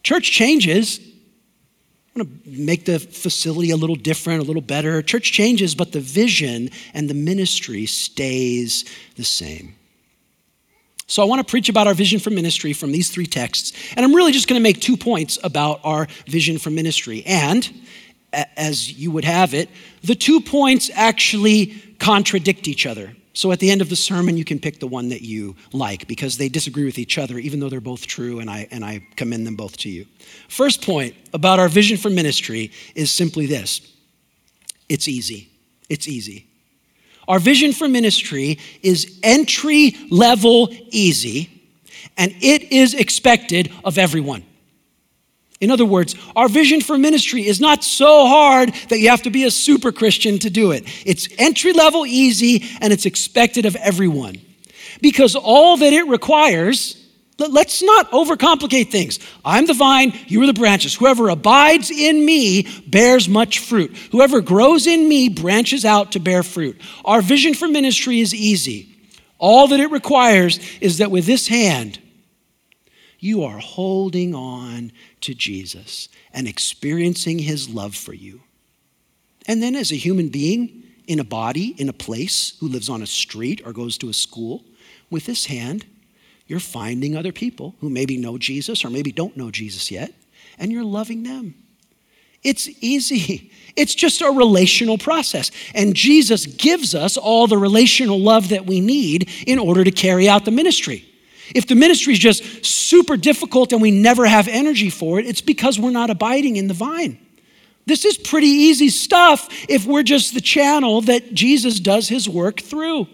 Church 0.03 0.33
changes. 0.33 0.99
I 0.99 2.19
want 2.19 2.45
to 2.45 2.51
make 2.51 2.87
the 2.87 2.99
facility 2.99 3.71
a 3.71 3.77
little 3.77 3.95
different, 3.95 4.41
a 4.41 4.45
little 4.45 4.61
better. 4.61 5.01
Church 5.01 5.31
changes, 5.31 5.77
but 5.77 5.93
the 5.93 6.01
vision 6.01 6.71
and 6.93 7.09
the 7.09 7.15
ministry 7.15 7.87
stays 7.87 8.85
the 9.15 9.23
same. 9.23 9.77
So 11.07 11.23
I 11.23 11.27
want 11.27 11.47
to 11.47 11.51
preach 11.51 11.69
about 11.69 11.87
our 11.87 11.95
vision 11.95 12.19
for 12.19 12.31
ministry 12.31 12.73
from 12.73 12.91
these 12.91 13.11
three 13.11 13.27
texts. 13.27 13.73
And 13.97 14.05
I'm 14.05 14.15
really 14.15 14.33
just 14.33 14.49
going 14.49 14.59
to 14.59 14.63
make 14.63 14.81
two 14.81 14.97
points 14.97 15.39
about 15.45 15.81
our 15.85 16.09
vision 16.27 16.59
for 16.59 16.71
ministry. 16.71 17.23
And 17.25 17.69
as 18.33 18.93
you 18.93 19.11
would 19.13 19.25
have 19.25 19.55
it, 19.55 19.69
the 20.03 20.15
two 20.15 20.41
points 20.41 20.91
actually 20.95 21.75
contradict 21.99 22.67
each 22.67 22.87
other. 22.87 23.15
So 23.35 23.53
at 23.53 23.61
the 23.61 23.71
end 23.71 23.83
of 23.83 23.91
the 23.91 23.97
sermon, 23.97 24.37
you 24.37 24.45
can 24.45 24.59
pick 24.59 24.81
the 24.81 24.87
one 24.87 25.11
that 25.11 25.21
you 25.21 25.57
like 25.73 26.09
because 26.09 26.39
they 26.39 26.49
disagree 26.49 26.87
with 26.87 26.99
each 26.99 27.19
other, 27.19 27.39
even 27.39 27.61
though 27.61 27.69
they're 27.69 27.81
both 27.83 28.07
true, 28.07 28.41
and 28.41 28.49
I, 28.49 28.67
and 28.71 28.83
I 28.83 29.07
commend 29.15 29.47
them 29.47 29.57
both 29.57 29.77
to 29.79 29.91
you. 29.91 30.07
First 30.49 30.83
point 30.83 31.15
about 31.35 31.59
our 31.59 31.69
vision 31.69 31.99
for 31.99 32.09
ministry 32.09 32.73
is 32.95 33.13
simply 33.13 33.47
this 33.47 33.93
it's 34.89 35.07
easy. 35.07 35.51
It's 35.89 36.09
easy. 36.09 36.46
Our 37.29 37.39
vision 37.39 37.73
for 37.73 37.89
ministry 37.89 38.59
is 38.83 39.19
entry 39.23 39.97
level 40.11 40.73
easy, 40.91 41.51
and 42.17 42.35
it 42.41 42.73
is 42.73 42.95
expected 42.95 43.73
of 43.85 43.99
everyone. 43.99 44.45
In 45.61 45.71
other 45.71 45.87
words, 45.87 46.15
our 46.35 46.49
vision 46.49 46.81
for 46.81 46.99
ministry 46.99 47.47
is 47.47 47.61
not 47.61 47.83
so 47.83 48.27
hard 48.27 48.75
that 48.91 48.99
you 48.99 49.09
have 49.09 49.23
to 49.23 49.31
be 49.31 49.45
a 49.45 49.51
super 49.51 49.91
Christian 49.91 50.39
to 50.41 50.51
do 50.51 50.73
it. 50.73 50.85
It's 51.07 51.29
entry 51.39 51.73
level 51.73 52.05
easy 52.05 52.65
and 52.81 52.93
it's 52.93 53.07
expected 53.07 53.65
of 53.65 53.75
everyone. 53.77 54.37
Because 55.01 55.35
all 55.35 55.79
that 55.79 55.93
it 55.95 56.07
requires, 56.09 57.06
let's 57.39 57.83
not 57.83 58.11
overcomplicate 58.13 58.91
things. 58.91 59.19
I'm 59.45 59.67
the 59.67 59.75
vine, 59.75 60.13
you 60.27 60.43
are 60.43 60.47
the 60.47 60.53
branches. 60.53 60.95
Whoever 60.95 61.29
abides 61.29 61.91
in 61.91 62.25
me 62.25 62.67
bears 62.87 63.29
much 63.29 63.59
fruit. 63.59 63.97
Whoever 64.11 64.41
grows 64.41 64.87
in 64.87 65.09
me 65.09 65.29
branches 65.29 65.85
out 65.85 66.13
to 66.13 66.21
bear 66.21 66.43
fruit. 66.43 66.81
Our 67.05 67.21
vision 67.21 67.55
for 67.55 67.69
ministry 67.69 68.21
is 68.21 68.35
easy. 68.35 68.97
All 69.39 69.69
that 69.69 69.81
it 69.81 69.91
requires 69.91 70.59
is 70.81 70.99
that 70.99 71.11
with 71.11 71.27
this 71.27 71.49
hand, 71.49 72.01
you 73.19 73.45
are 73.45 73.59
holding 73.59 74.35
on 74.35 74.93
to 75.23 75.35
Jesus 75.35 76.09
and 76.33 76.47
experiencing 76.47 77.39
his 77.39 77.69
love 77.69 77.95
for 77.95 78.15
you. 78.15 78.43
And 79.47 79.63
then, 79.63 79.75
as 79.75 79.93
a 79.93 79.97
human 79.97 80.29
being 80.29 80.85
in 81.07 81.21
a 81.21 81.25
body, 81.25 81.75
in 81.79 81.89
a 81.89 81.93
place, 81.93 82.57
who 82.61 82.69
lives 82.69 82.89
on 82.89 83.03
a 83.03 83.07
street 83.07 83.63
or 83.65 83.73
goes 83.73 83.97
to 83.99 84.09
a 84.09 84.13
school, 84.13 84.65
with 85.11 85.27
this 85.27 85.47
hand, 85.47 85.87
you're 86.47 86.61
finding 86.61 87.17
other 87.17 87.33
people 87.33 87.75
who 87.81 87.91
maybe 87.91 88.17
know 88.17 88.39
Jesus 88.39 88.85
or 88.85 88.91
maybe 88.91 89.13
don't 89.13 89.37
know 89.37 89.51
Jesus 89.51 89.91
yet, 89.91 90.13
and 90.59 90.71
you're 90.71 90.85
loving 90.85 91.23
them. 91.23 91.55
It's 92.43 92.69
easy. 92.81 93.53
It's 93.77 93.95
just 93.95 94.23
a 94.23 94.31
relational 94.31 94.97
process. 94.97 95.51
And 95.75 95.95
Jesus 95.95 96.47
gives 96.47 96.95
us 96.95 97.19
all 97.19 97.47
the 97.47 97.59
relational 97.59 98.19
love 98.19 98.49
that 98.49 98.65
we 98.65 98.81
need 98.81 99.29
in 99.47 99.59
order 99.59 99.85
to 99.85 99.91
carry 99.91 100.31
out 100.31 100.47
the 100.47 100.51
ministry. 100.51 101.05
If 101.55 101.67
the 101.67 101.75
ministry 101.75 102.15
is 102.15 102.19
just 102.19 102.65
super 102.65 103.19
difficult 103.19 103.75
and 103.75 103.83
we 103.83 103.91
never 103.91 104.25
have 104.25 104.49
energy 104.49 104.89
for 104.89 105.21
it, 105.21 105.27
it's 105.27 105.43
because 105.43 105.79
we're 105.79 105.91
not 105.91 106.09
abiding 106.09 106.57
in 106.57 106.69
the 106.69 106.73
vine. 106.73 107.19
This 107.85 108.07
is 108.07 108.17
pretty 108.17 108.47
easy 108.47 108.89
stuff 108.89 109.47
if 109.69 109.85
we're 109.85 110.03
just 110.03 110.33
the 110.33 110.41
channel 110.41 111.03
that 111.03 111.35
Jesus 111.35 111.79
does 111.79 112.09
his 112.09 112.27
work 112.27 112.61
through. 112.61 113.09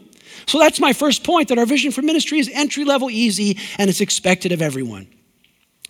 So 0.47 0.59
that's 0.59 0.81
my 0.81 0.93
first 0.93 1.25
point 1.25 1.49
that 1.49 1.59
our 1.59 1.67
vision 1.67 1.93
for 1.93 2.03
ministry 2.03 2.39
is 2.39 2.51
entry 2.53 2.85
level 2.85 3.11
easy 3.11 3.59
and 3.79 3.89
it's 3.89 4.01
expected 4.01 4.53
of 4.53 4.63
everyone. 4.63 5.07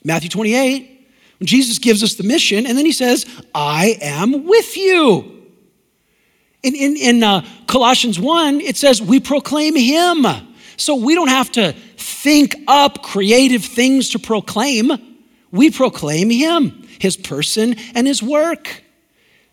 Matthew 0.04 0.28
28, 0.30 1.09
when 1.38 1.47
Jesus 1.47 1.78
gives 1.78 2.02
us 2.02 2.14
the 2.14 2.25
mission, 2.25 2.66
and 2.66 2.76
then 2.76 2.87
he 2.87 2.92
says, 2.92 3.26
I 3.54 3.97
am 4.00 4.47
with 4.47 4.76
you. 4.76 5.42
In, 6.62 6.75
in, 6.75 6.97
in 6.97 7.23
uh, 7.23 7.44
Colossians 7.66 8.21
1, 8.21 8.61
it 8.61 8.76
says, 8.76 9.02
We 9.02 9.21
proclaim 9.21 9.75
him. 9.76 10.26
So 10.76 10.97
we 10.97 11.14
don't 11.14 11.28
have 11.28 11.50
to 11.52 11.75
think 11.97 12.56
up 12.66 13.02
creative 13.02 13.64
things 13.64 14.11
to 14.11 14.18
proclaim. 14.18 14.90
We 15.50 15.71
proclaim 15.71 16.30
Him, 16.30 16.88
His 16.99 17.16
person, 17.16 17.76
and 17.94 18.06
His 18.06 18.23
work. 18.23 18.82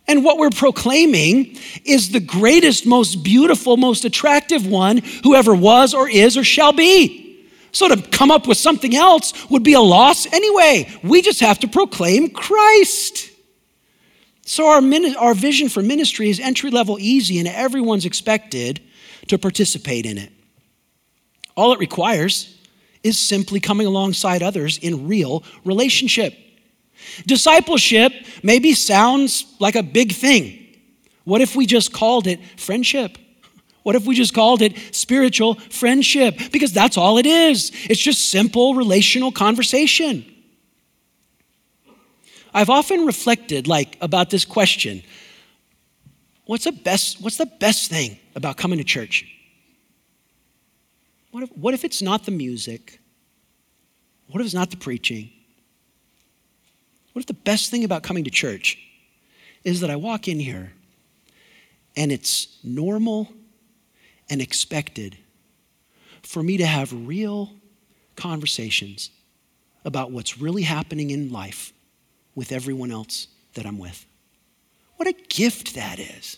And 0.10 0.26
what 0.26 0.40
we're 0.40 0.50
proclaiming 0.50 1.56
is 1.86 2.10
the 2.10 2.20
greatest, 2.20 2.88
most 2.88 3.24
beautiful, 3.24 3.78
most 3.78 4.06
attractive 4.06 4.66
one 4.66 4.98
who 5.24 5.36
ever 5.36 5.54
was 5.54 5.94
or 5.94 6.10
is 6.10 6.36
or 6.36 6.44
shall 6.44 6.74
be. 6.74 7.48
So 7.72 7.88
to 7.88 8.02
come 8.10 8.32
up 8.32 8.48
with 8.48 8.58
something 8.58 8.96
else 8.96 9.34
would 9.52 9.62
be 9.62 9.74
a 9.74 9.80
loss 9.80 10.26
anyway. 10.34 10.92
We 11.04 11.22
just 11.22 11.42
have 11.42 11.60
to 11.60 11.68
proclaim 11.68 12.32
Christ. 12.32 13.30
So 14.46 14.70
our, 14.70 14.82
our 15.20 15.36
vision 15.36 15.70
for 15.70 15.84
ministry 15.84 16.32
is 16.32 16.40
entry 16.40 16.72
level 16.72 16.98
easy, 17.00 17.38
and 17.38 17.48
everyone's 17.48 18.06
expected 18.06 18.82
to 19.28 19.38
participate 19.38 20.08
in 20.08 20.18
it. 20.18 20.32
All 21.56 21.72
it 21.72 21.78
requires 21.78 22.58
is 23.04 23.20
simply 23.20 23.60
coming 23.60 23.86
alongside 23.86 24.42
others 24.42 24.80
in 24.80 25.08
real 25.08 25.44
relationship. 25.66 26.36
Discipleship 27.26 28.14
maybe 28.44 28.74
sounds 28.74 29.46
like 29.60 29.76
a 29.76 29.84
big 29.84 30.14
thing. 30.14 30.68
What 31.24 31.42
if 31.42 31.56
we 31.56 31.66
just 31.66 31.94
called 31.94 32.28
it 32.28 32.40
friendship? 32.58 33.18
What 33.84 33.96
if 33.96 34.06
we 34.06 34.16
just 34.16 34.34
called 34.34 34.62
it 34.62 34.78
spiritual 34.92 35.56
friendship? 35.56 36.38
Because 36.52 36.74
that's 36.74 36.98
all 36.98 37.18
it 37.18 37.26
is. 37.26 37.72
It's 37.90 38.00
just 38.00 38.30
simple 38.30 38.76
relational 38.76 39.32
conversation. 39.32 40.26
I've 42.54 42.70
often 42.70 43.06
reflected 43.06 43.68
like 43.68 43.98
about 44.02 44.30
this 44.30 44.46
question. 44.46 45.04
What's 46.46 46.64
the 46.64 46.72
best 46.72 47.22
what's 47.22 47.38
the 47.38 47.46
best 47.46 47.90
thing 47.90 48.18
about 48.36 48.58
coming 48.58 48.80
to 48.80 48.84
church? 48.84 49.26
What 51.32 51.44
if, 51.44 51.50
what 51.56 51.74
if 51.76 51.86
it's 51.86 52.02
not 52.02 52.26
the 52.26 52.32
music? 52.32 53.00
What 54.28 54.42
if 54.42 54.46
it's 54.46 54.56
not 54.56 54.72
the 54.72 54.78
preaching? 54.78 55.32
What 57.20 57.24
if 57.24 57.36
the 57.36 57.44
best 57.44 57.70
thing 57.70 57.84
about 57.84 58.02
coming 58.02 58.24
to 58.24 58.32
church 58.32 58.78
is 59.66 59.82
that 59.82 59.90
I 59.90 59.98
walk 59.98 60.30
in 60.30 60.40
here 60.40 60.72
and 61.98 62.14
it's 62.14 62.58
normal 62.64 63.28
and 64.30 64.42
expected 64.42 65.18
for 66.22 66.42
me 66.42 66.56
to 66.56 66.66
have 66.66 66.94
real 66.94 67.52
conversations 68.16 69.10
about 69.84 70.12
what's 70.12 70.40
really 70.40 70.62
happening 70.62 71.10
in 71.10 71.30
life 71.30 71.74
with 72.36 72.54
everyone 72.54 72.90
else 72.90 73.28
that 73.56 73.66
I'm 73.66 73.80
with? 73.80 74.06
What 74.96 75.10
a 75.10 75.14
gift 75.28 75.76
that 75.76 76.00
is 76.00 76.38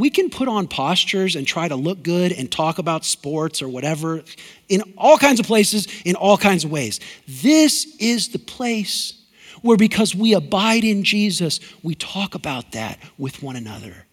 we 0.00 0.10
can 0.10 0.30
put 0.30 0.48
on 0.48 0.66
postures 0.66 1.36
and 1.36 1.46
try 1.46 1.68
to 1.68 1.76
look 1.76 2.02
good 2.02 2.32
and 2.32 2.50
talk 2.50 2.78
about 2.78 3.04
sports 3.04 3.60
or 3.60 3.68
whatever 3.68 4.24
in 4.68 4.82
all 4.96 5.18
kinds 5.18 5.38
of 5.38 5.46
places, 5.46 5.86
in 6.04 6.16
all 6.16 6.38
kinds 6.38 6.64
of 6.64 6.70
ways. 6.70 7.00
This 7.28 7.96
is 8.00 8.28
the 8.28 8.38
place 8.38 9.12
where, 9.60 9.76
because 9.76 10.14
we 10.14 10.32
abide 10.32 10.84
in 10.84 11.04
Jesus, 11.04 11.60
we 11.82 11.94
talk 11.94 12.34
about 12.34 12.72
that 12.72 12.98
with 13.18 13.42
one 13.42 13.56
another. 13.56 14.06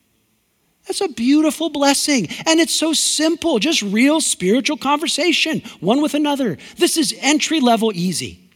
That's 0.88 1.02
a 1.02 1.10
beautiful 1.10 1.70
blessing. 1.70 2.28
And 2.46 2.60
it's 2.60 2.76
so 2.76 2.92
simple, 2.94 3.58
just 3.60 3.82
real 3.82 4.20
spiritual 4.20 4.78
conversation, 4.78 5.62
one 5.80 6.02
with 6.02 6.14
another. 6.14 6.58
This 6.78 6.98
is 6.98 7.16
entry 7.22 7.60
level 7.60 7.92
easy. 7.94 8.48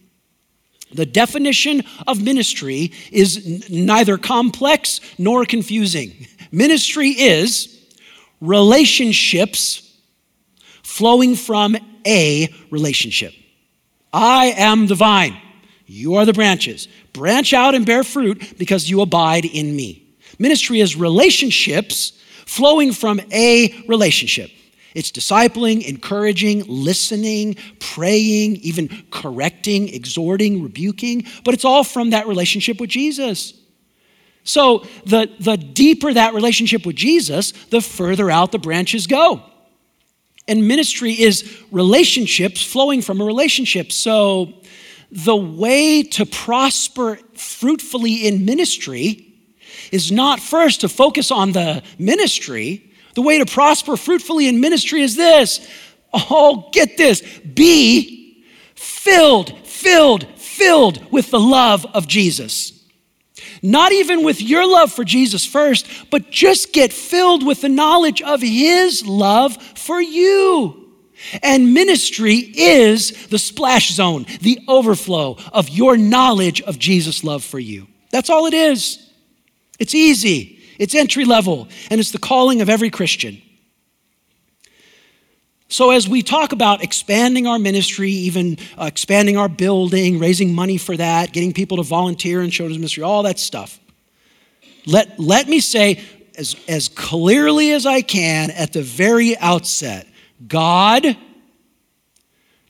The 0.94 1.06
definition 1.06 1.82
of 2.06 2.22
ministry 2.22 2.92
is 3.10 3.62
n- 3.70 3.86
neither 3.86 4.18
complex 4.18 5.00
nor 5.18 5.44
confusing. 5.44 6.26
Ministry 6.52 7.08
is 7.08 7.80
relationships 8.42 9.96
flowing 10.82 11.34
from 11.34 11.76
a 12.06 12.48
relationship. 12.70 13.32
I 14.12 14.52
am 14.58 14.86
the 14.86 14.94
vine, 14.94 15.36
you 15.86 16.16
are 16.16 16.26
the 16.26 16.34
branches. 16.34 16.86
Branch 17.14 17.52
out 17.54 17.74
and 17.74 17.86
bear 17.86 18.04
fruit 18.04 18.58
because 18.58 18.88
you 18.88 19.00
abide 19.00 19.46
in 19.46 19.74
me. 19.74 20.02
Ministry 20.38 20.80
is 20.80 20.96
relationships 20.96 22.12
flowing 22.46 22.92
from 22.92 23.20
a 23.32 23.84
relationship. 23.88 24.50
It's 24.94 25.10
discipling, 25.10 25.86
encouraging, 25.86 26.64
listening, 26.66 27.56
praying, 27.78 28.56
even 28.56 29.04
correcting, 29.10 29.88
exhorting, 29.88 30.62
rebuking, 30.62 31.24
but 31.44 31.54
it's 31.54 31.64
all 31.64 31.84
from 31.84 32.10
that 32.10 32.26
relationship 32.26 32.78
with 32.80 32.90
Jesus. 32.90 33.54
So 34.44 34.86
the, 35.06 35.30
the 35.38 35.56
deeper 35.56 36.12
that 36.12 36.34
relationship 36.34 36.84
with 36.84 36.96
Jesus, 36.96 37.52
the 37.70 37.80
further 37.80 38.30
out 38.30 38.52
the 38.52 38.58
branches 38.58 39.06
go. 39.06 39.42
And 40.48 40.66
ministry 40.66 41.12
is 41.12 41.62
relationships 41.70 42.62
flowing 42.62 43.02
from 43.02 43.20
a 43.20 43.24
relationship. 43.24 43.92
So 43.92 44.54
the 45.10 45.36
way 45.36 46.02
to 46.02 46.26
prosper 46.26 47.18
fruitfully 47.34 48.26
in 48.26 48.44
ministry 48.44 49.28
is 49.92 50.10
not 50.10 50.40
first 50.40 50.80
to 50.80 50.88
focus 50.88 51.30
on 51.30 51.52
the 51.52 51.82
ministry. 51.98 52.90
The 53.14 53.22
way 53.22 53.38
to 53.38 53.46
prosper 53.46 53.96
fruitfully 53.96 54.48
in 54.48 54.60
ministry 54.60 55.02
is 55.02 55.16
this. 55.16 55.66
Oh, 56.12 56.68
get 56.72 56.96
this. 56.96 57.22
Be 57.40 58.44
filled, 58.74 59.56
filled, 59.66 60.26
filled 60.38 61.12
with 61.12 61.30
the 61.30 61.40
love 61.40 61.86
of 61.94 62.08
Jesus. 62.08 62.81
Not 63.62 63.92
even 63.92 64.24
with 64.24 64.42
your 64.42 64.66
love 64.66 64.92
for 64.92 65.04
Jesus 65.04 65.46
first, 65.46 65.86
but 66.10 66.30
just 66.30 66.72
get 66.72 66.92
filled 66.92 67.46
with 67.46 67.60
the 67.60 67.68
knowledge 67.68 68.20
of 68.20 68.42
His 68.42 69.06
love 69.06 69.56
for 69.56 70.00
you. 70.00 70.90
And 71.42 71.72
ministry 71.72 72.34
is 72.34 73.28
the 73.28 73.38
splash 73.38 73.92
zone, 73.92 74.26
the 74.40 74.58
overflow 74.66 75.36
of 75.52 75.68
your 75.68 75.96
knowledge 75.96 76.60
of 76.62 76.80
Jesus' 76.80 77.22
love 77.22 77.44
for 77.44 77.60
you. 77.60 77.86
That's 78.10 78.30
all 78.30 78.46
it 78.46 78.54
is. 78.54 78.98
It's 79.78 79.94
easy, 79.94 80.60
it's 80.78 80.94
entry 80.94 81.24
level, 81.24 81.68
and 81.90 82.00
it's 82.00 82.10
the 82.10 82.18
calling 82.18 82.60
of 82.60 82.68
every 82.68 82.90
Christian. 82.90 83.40
So, 85.72 85.90
as 85.90 86.06
we 86.06 86.22
talk 86.22 86.52
about 86.52 86.84
expanding 86.84 87.46
our 87.46 87.58
ministry, 87.58 88.10
even 88.10 88.58
uh, 88.76 88.84
expanding 88.84 89.38
our 89.38 89.48
building, 89.48 90.18
raising 90.18 90.54
money 90.54 90.76
for 90.76 90.94
that, 90.98 91.32
getting 91.32 91.54
people 91.54 91.78
to 91.78 91.82
volunteer 91.82 92.42
in 92.42 92.50
children's 92.50 92.78
ministry, 92.78 93.02
all 93.02 93.22
that 93.22 93.38
stuff, 93.38 93.80
let, 94.84 95.18
let 95.18 95.48
me 95.48 95.60
say 95.60 95.98
as, 96.36 96.56
as 96.68 96.90
clearly 96.90 97.72
as 97.72 97.86
I 97.86 98.02
can 98.02 98.50
at 98.50 98.74
the 98.74 98.82
very 98.82 99.34
outset 99.38 100.06
God 100.46 101.16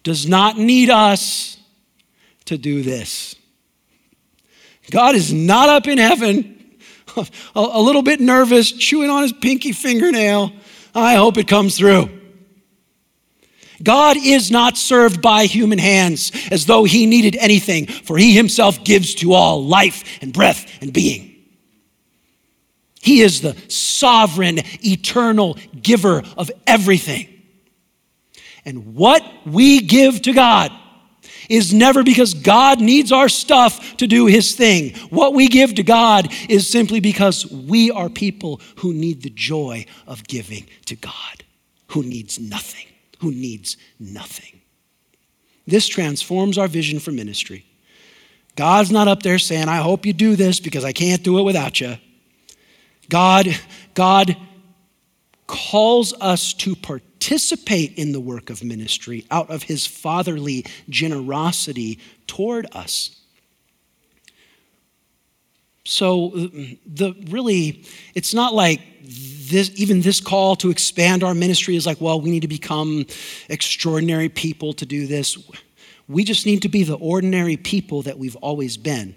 does 0.04 0.28
not 0.28 0.56
need 0.56 0.88
us 0.88 1.58
to 2.44 2.56
do 2.56 2.84
this. 2.84 3.34
God 4.92 5.16
is 5.16 5.32
not 5.32 5.68
up 5.68 5.88
in 5.88 5.98
heaven, 5.98 6.76
a, 7.16 7.26
a 7.56 7.80
little 7.80 8.02
bit 8.02 8.20
nervous, 8.20 8.70
chewing 8.70 9.10
on 9.10 9.22
his 9.22 9.32
pinky 9.32 9.72
fingernail. 9.72 10.52
I 10.94 11.16
hope 11.16 11.36
it 11.36 11.48
comes 11.48 11.76
through. 11.76 12.21
God 13.82 14.16
is 14.16 14.50
not 14.50 14.76
served 14.76 15.20
by 15.22 15.46
human 15.46 15.78
hands 15.78 16.32
as 16.50 16.66
though 16.66 16.84
he 16.84 17.06
needed 17.06 17.36
anything, 17.36 17.86
for 17.86 18.16
he 18.16 18.34
himself 18.34 18.84
gives 18.84 19.14
to 19.16 19.32
all 19.32 19.64
life 19.64 20.18
and 20.22 20.32
breath 20.32 20.66
and 20.80 20.92
being. 20.92 21.30
He 23.00 23.20
is 23.20 23.40
the 23.40 23.56
sovereign, 23.68 24.60
eternal 24.84 25.58
giver 25.80 26.22
of 26.36 26.50
everything. 26.66 27.28
And 28.64 28.94
what 28.94 29.24
we 29.44 29.80
give 29.80 30.22
to 30.22 30.32
God 30.32 30.70
is 31.48 31.74
never 31.74 32.04
because 32.04 32.32
God 32.32 32.80
needs 32.80 33.10
our 33.10 33.28
stuff 33.28 33.96
to 33.96 34.06
do 34.06 34.26
his 34.26 34.54
thing. 34.54 34.94
What 35.10 35.34
we 35.34 35.48
give 35.48 35.74
to 35.74 35.82
God 35.82 36.32
is 36.48 36.70
simply 36.70 37.00
because 37.00 37.44
we 37.50 37.90
are 37.90 38.08
people 38.08 38.60
who 38.76 38.94
need 38.94 39.22
the 39.22 39.30
joy 39.30 39.86
of 40.06 40.24
giving 40.28 40.66
to 40.86 40.94
God, 40.94 41.42
who 41.88 42.04
needs 42.04 42.38
nothing 42.38 42.86
who 43.22 43.30
needs 43.30 43.76
nothing. 44.00 44.60
This 45.66 45.86
transforms 45.86 46.58
our 46.58 46.66
vision 46.66 46.98
for 46.98 47.12
ministry. 47.12 47.64
God's 48.56 48.90
not 48.90 49.06
up 49.06 49.22
there 49.22 49.38
saying, 49.38 49.68
I 49.68 49.76
hope 49.76 50.04
you 50.04 50.12
do 50.12 50.34
this 50.34 50.58
because 50.58 50.84
I 50.84 50.92
can't 50.92 51.22
do 51.22 51.38
it 51.38 51.42
without 51.42 51.80
you. 51.80 51.96
God, 53.08 53.48
God 53.94 54.36
calls 55.46 56.12
us 56.20 56.52
to 56.54 56.74
participate 56.74 57.96
in 57.96 58.10
the 58.10 58.20
work 58.20 58.50
of 58.50 58.64
ministry 58.64 59.24
out 59.30 59.50
of 59.50 59.62
his 59.62 59.86
fatherly 59.86 60.66
generosity 60.88 62.00
toward 62.26 62.66
us. 62.72 63.20
So 65.84 66.30
the 66.86 67.14
really 67.28 67.84
it's 68.14 68.34
not 68.34 68.52
like 68.52 68.80
this, 69.02 69.70
even 69.74 70.00
this 70.00 70.20
call 70.20 70.56
to 70.56 70.70
expand 70.70 71.22
our 71.24 71.34
ministry 71.34 71.76
is 71.76 71.86
like, 71.86 72.00
well, 72.00 72.20
we 72.20 72.30
need 72.30 72.40
to 72.40 72.48
become 72.48 73.06
extraordinary 73.48 74.28
people 74.28 74.72
to 74.74 74.86
do 74.86 75.06
this. 75.06 75.38
We 76.08 76.24
just 76.24 76.46
need 76.46 76.62
to 76.62 76.68
be 76.68 76.84
the 76.84 76.94
ordinary 76.94 77.56
people 77.56 78.02
that 78.02 78.18
we've 78.18 78.36
always 78.36 78.76
been. 78.76 79.14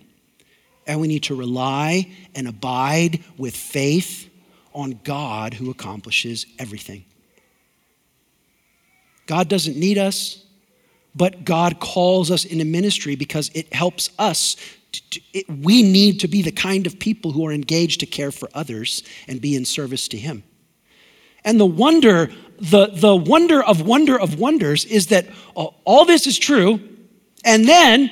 And 0.87 1.01
we 1.01 1.07
need 1.07 1.23
to 1.23 1.35
rely 1.35 2.11
and 2.35 2.47
abide 2.47 3.23
with 3.37 3.55
faith 3.55 4.29
on 4.73 4.99
God 5.03 5.53
who 5.53 5.71
accomplishes 5.71 6.45
everything. 6.59 7.05
God 9.25 9.47
doesn't 9.47 9.77
need 9.77 9.97
us, 9.97 10.43
but 11.15 11.45
God 11.45 11.79
calls 11.79 12.29
us 12.29 12.45
into 12.45 12.65
ministry 12.65 13.15
because 13.15 13.49
it 13.55 13.73
helps 13.73 14.09
us 14.19 14.57
it, 15.33 15.49
we 15.49 15.83
need 15.83 16.19
to 16.21 16.27
be 16.27 16.41
the 16.41 16.51
kind 16.51 16.85
of 16.87 16.99
people 16.99 17.31
who 17.31 17.45
are 17.47 17.51
engaged 17.51 17.99
to 18.01 18.05
care 18.05 18.31
for 18.31 18.49
others 18.53 19.03
and 19.27 19.41
be 19.41 19.55
in 19.55 19.65
service 19.65 20.07
to 20.09 20.17
Him. 20.17 20.43
And 21.43 21.59
the 21.59 21.65
wonder, 21.65 22.31
the, 22.59 22.87
the 22.87 23.15
wonder 23.15 23.63
of 23.63 23.81
wonder 23.81 24.19
of 24.19 24.39
wonders 24.39 24.85
is 24.85 25.07
that 25.07 25.27
all 25.53 26.05
this 26.05 26.27
is 26.27 26.37
true, 26.37 26.79
and 27.43 27.67
then 27.67 28.11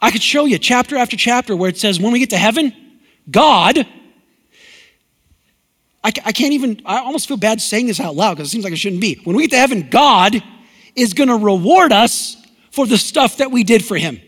I 0.00 0.10
could 0.10 0.22
show 0.22 0.44
you 0.44 0.58
chapter 0.58 0.96
after 0.96 1.16
chapter 1.16 1.56
where 1.56 1.70
it 1.70 1.78
says, 1.78 2.00
when 2.00 2.12
we 2.12 2.18
get 2.18 2.30
to 2.30 2.36
heaven, 2.36 2.74
God, 3.30 3.78
I, 6.02 6.08
I 6.08 6.32
can't 6.32 6.52
even, 6.52 6.82
I 6.84 6.98
almost 6.98 7.26
feel 7.26 7.38
bad 7.38 7.60
saying 7.60 7.86
this 7.86 8.00
out 8.00 8.14
loud 8.14 8.34
because 8.34 8.48
it 8.48 8.50
seems 8.50 8.64
like 8.64 8.72
it 8.72 8.76
shouldn't 8.76 9.00
be. 9.00 9.20
When 9.24 9.36
we 9.36 9.44
get 9.44 9.52
to 9.52 9.58
heaven, 9.58 9.88
God 9.88 10.42
is 10.94 11.14
going 11.14 11.28
to 11.28 11.36
reward 11.36 11.92
us 11.92 12.36
for 12.70 12.86
the 12.86 12.98
stuff 12.98 13.38
that 13.38 13.50
we 13.50 13.64
did 13.64 13.84
for 13.84 13.96
Him 13.96 14.20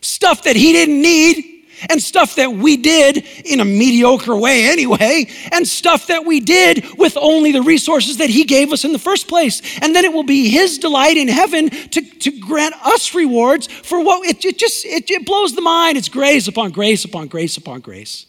stuff 0.00 0.44
that 0.44 0.56
he 0.56 0.72
didn't 0.72 1.00
need 1.00 1.56
and 1.88 2.02
stuff 2.02 2.36
that 2.36 2.52
we 2.52 2.76
did 2.76 3.26
in 3.44 3.60
a 3.60 3.64
mediocre 3.64 4.36
way 4.36 4.66
anyway, 4.66 5.26
and 5.52 5.66
stuff 5.66 6.06
that 6.06 6.24
we 6.24 6.40
did 6.40 6.84
with 6.96 7.16
only 7.16 7.52
the 7.52 7.62
resources 7.62 8.18
that 8.18 8.30
He 8.30 8.44
gave 8.44 8.72
us 8.72 8.84
in 8.84 8.92
the 8.92 8.98
first 8.98 9.28
place. 9.28 9.62
And 9.82 9.94
then 9.94 10.04
it 10.04 10.12
will 10.12 10.24
be 10.24 10.48
His 10.48 10.78
delight 10.78 11.16
in 11.16 11.28
heaven 11.28 11.70
to, 11.70 12.00
to 12.00 12.30
grant 12.40 12.74
us 12.86 13.14
rewards 13.14 13.66
for 13.66 14.02
what 14.02 14.26
it, 14.26 14.44
it 14.44 14.58
just 14.58 14.84
it, 14.86 15.10
it 15.10 15.26
blows 15.26 15.54
the 15.54 15.60
mind. 15.60 15.98
It's 15.98 16.08
grace 16.08 16.48
upon 16.48 16.70
grace 16.70 17.04
upon 17.04 17.28
grace 17.28 17.56
upon 17.56 17.80
grace. 17.80 18.26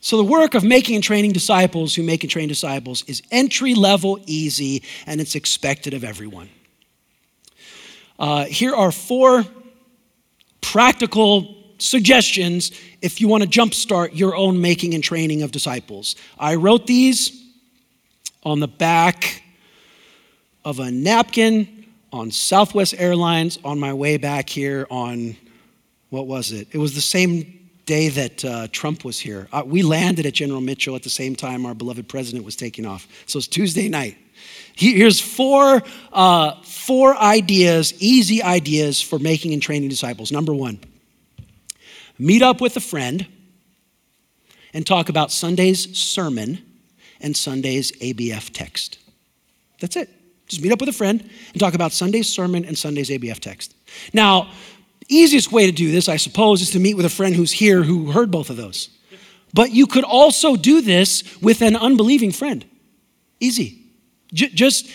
So, 0.00 0.18
the 0.18 0.24
work 0.24 0.54
of 0.54 0.64
making 0.64 0.96
and 0.96 1.04
training 1.04 1.32
disciples 1.32 1.94
who 1.94 2.02
make 2.02 2.24
and 2.24 2.30
train 2.30 2.48
disciples 2.48 3.04
is 3.06 3.22
entry 3.30 3.74
level 3.74 4.18
easy, 4.26 4.82
and 5.06 5.20
it's 5.20 5.34
expected 5.34 5.94
of 5.94 6.04
everyone. 6.04 6.50
Uh, 8.18 8.44
here 8.44 8.74
are 8.74 8.92
four 8.92 9.44
practical 10.72 11.54
suggestions 11.78 12.72
if 13.02 13.20
you 13.20 13.28
want 13.28 13.42
to 13.42 13.48
jumpstart 13.48 14.10
your 14.12 14.34
own 14.34 14.60
making 14.60 14.94
and 14.94 15.04
training 15.04 15.42
of 15.42 15.50
disciples. 15.50 16.16
I 16.38 16.54
wrote 16.54 16.86
these 16.86 17.44
on 18.42 18.60
the 18.60 18.68
back 18.68 19.42
of 20.64 20.78
a 20.80 20.90
napkin 20.90 21.86
on 22.12 22.30
Southwest 22.30 22.94
Airlines 22.96 23.58
on 23.64 23.78
my 23.78 23.92
way 23.92 24.16
back 24.16 24.48
here 24.48 24.86
on, 24.90 25.36
what 26.10 26.26
was 26.26 26.52
it? 26.52 26.68
It 26.72 26.78
was 26.78 26.94
the 26.94 27.00
same 27.00 27.68
day 27.86 28.08
that 28.08 28.44
uh, 28.44 28.68
Trump 28.72 29.04
was 29.04 29.18
here. 29.18 29.48
Uh, 29.52 29.62
we 29.66 29.82
landed 29.82 30.24
at 30.24 30.32
General 30.32 30.60
Mitchell 30.62 30.96
at 30.96 31.02
the 31.02 31.10
same 31.10 31.36
time 31.36 31.66
our 31.66 31.74
beloved 31.74 32.08
president 32.08 32.44
was 32.44 32.56
taking 32.56 32.86
off. 32.86 33.06
So 33.26 33.38
it's 33.38 33.48
Tuesday 33.48 33.88
night. 33.88 34.16
Here's 34.76 35.20
four, 35.20 35.82
uh, 36.12 36.62
four 36.86 37.16
ideas, 37.16 37.94
easy 37.98 38.42
ideas 38.42 39.00
for 39.00 39.18
making 39.18 39.52
and 39.52 39.62
training 39.62 39.88
disciples. 39.88 40.30
Number 40.30 40.54
one, 40.54 40.78
meet 42.18 42.42
up 42.42 42.60
with 42.60 42.76
a 42.76 42.80
friend 42.80 43.26
and 44.72 44.86
talk 44.86 45.08
about 45.08 45.32
Sunday's 45.32 45.96
sermon 45.96 46.58
and 47.20 47.36
Sunday's 47.36 47.92
ABF 47.92 48.50
text. 48.52 48.98
That's 49.80 49.96
it. 49.96 50.10
Just 50.46 50.62
meet 50.62 50.72
up 50.72 50.80
with 50.80 50.88
a 50.88 50.92
friend 50.92 51.28
and 51.52 51.60
talk 51.60 51.74
about 51.74 51.92
Sunday's 51.92 52.28
sermon 52.28 52.64
and 52.64 52.76
Sunday's 52.76 53.08
ABF 53.08 53.40
text. 53.40 53.74
Now, 54.12 54.50
easiest 55.08 55.52
way 55.52 55.66
to 55.66 55.72
do 55.72 55.90
this, 55.90 56.08
I 56.08 56.16
suppose, 56.16 56.60
is 56.60 56.70
to 56.72 56.78
meet 56.78 56.94
with 56.94 57.06
a 57.06 57.10
friend 57.10 57.34
who's 57.34 57.52
here 57.52 57.82
who 57.82 58.10
heard 58.10 58.30
both 58.30 58.50
of 58.50 58.56
those. 58.56 58.90
But 59.54 59.70
you 59.70 59.86
could 59.86 60.04
also 60.04 60.56
do 60.56 60.80
this 60.80 61.40
with 61.40 61.62
an 61.62 61.76
unbelieving 61.76 62.32
friend. 62.32 62.64
Easy. 63.40 63.78
J- 64.32 64.48
just 64.48 64.90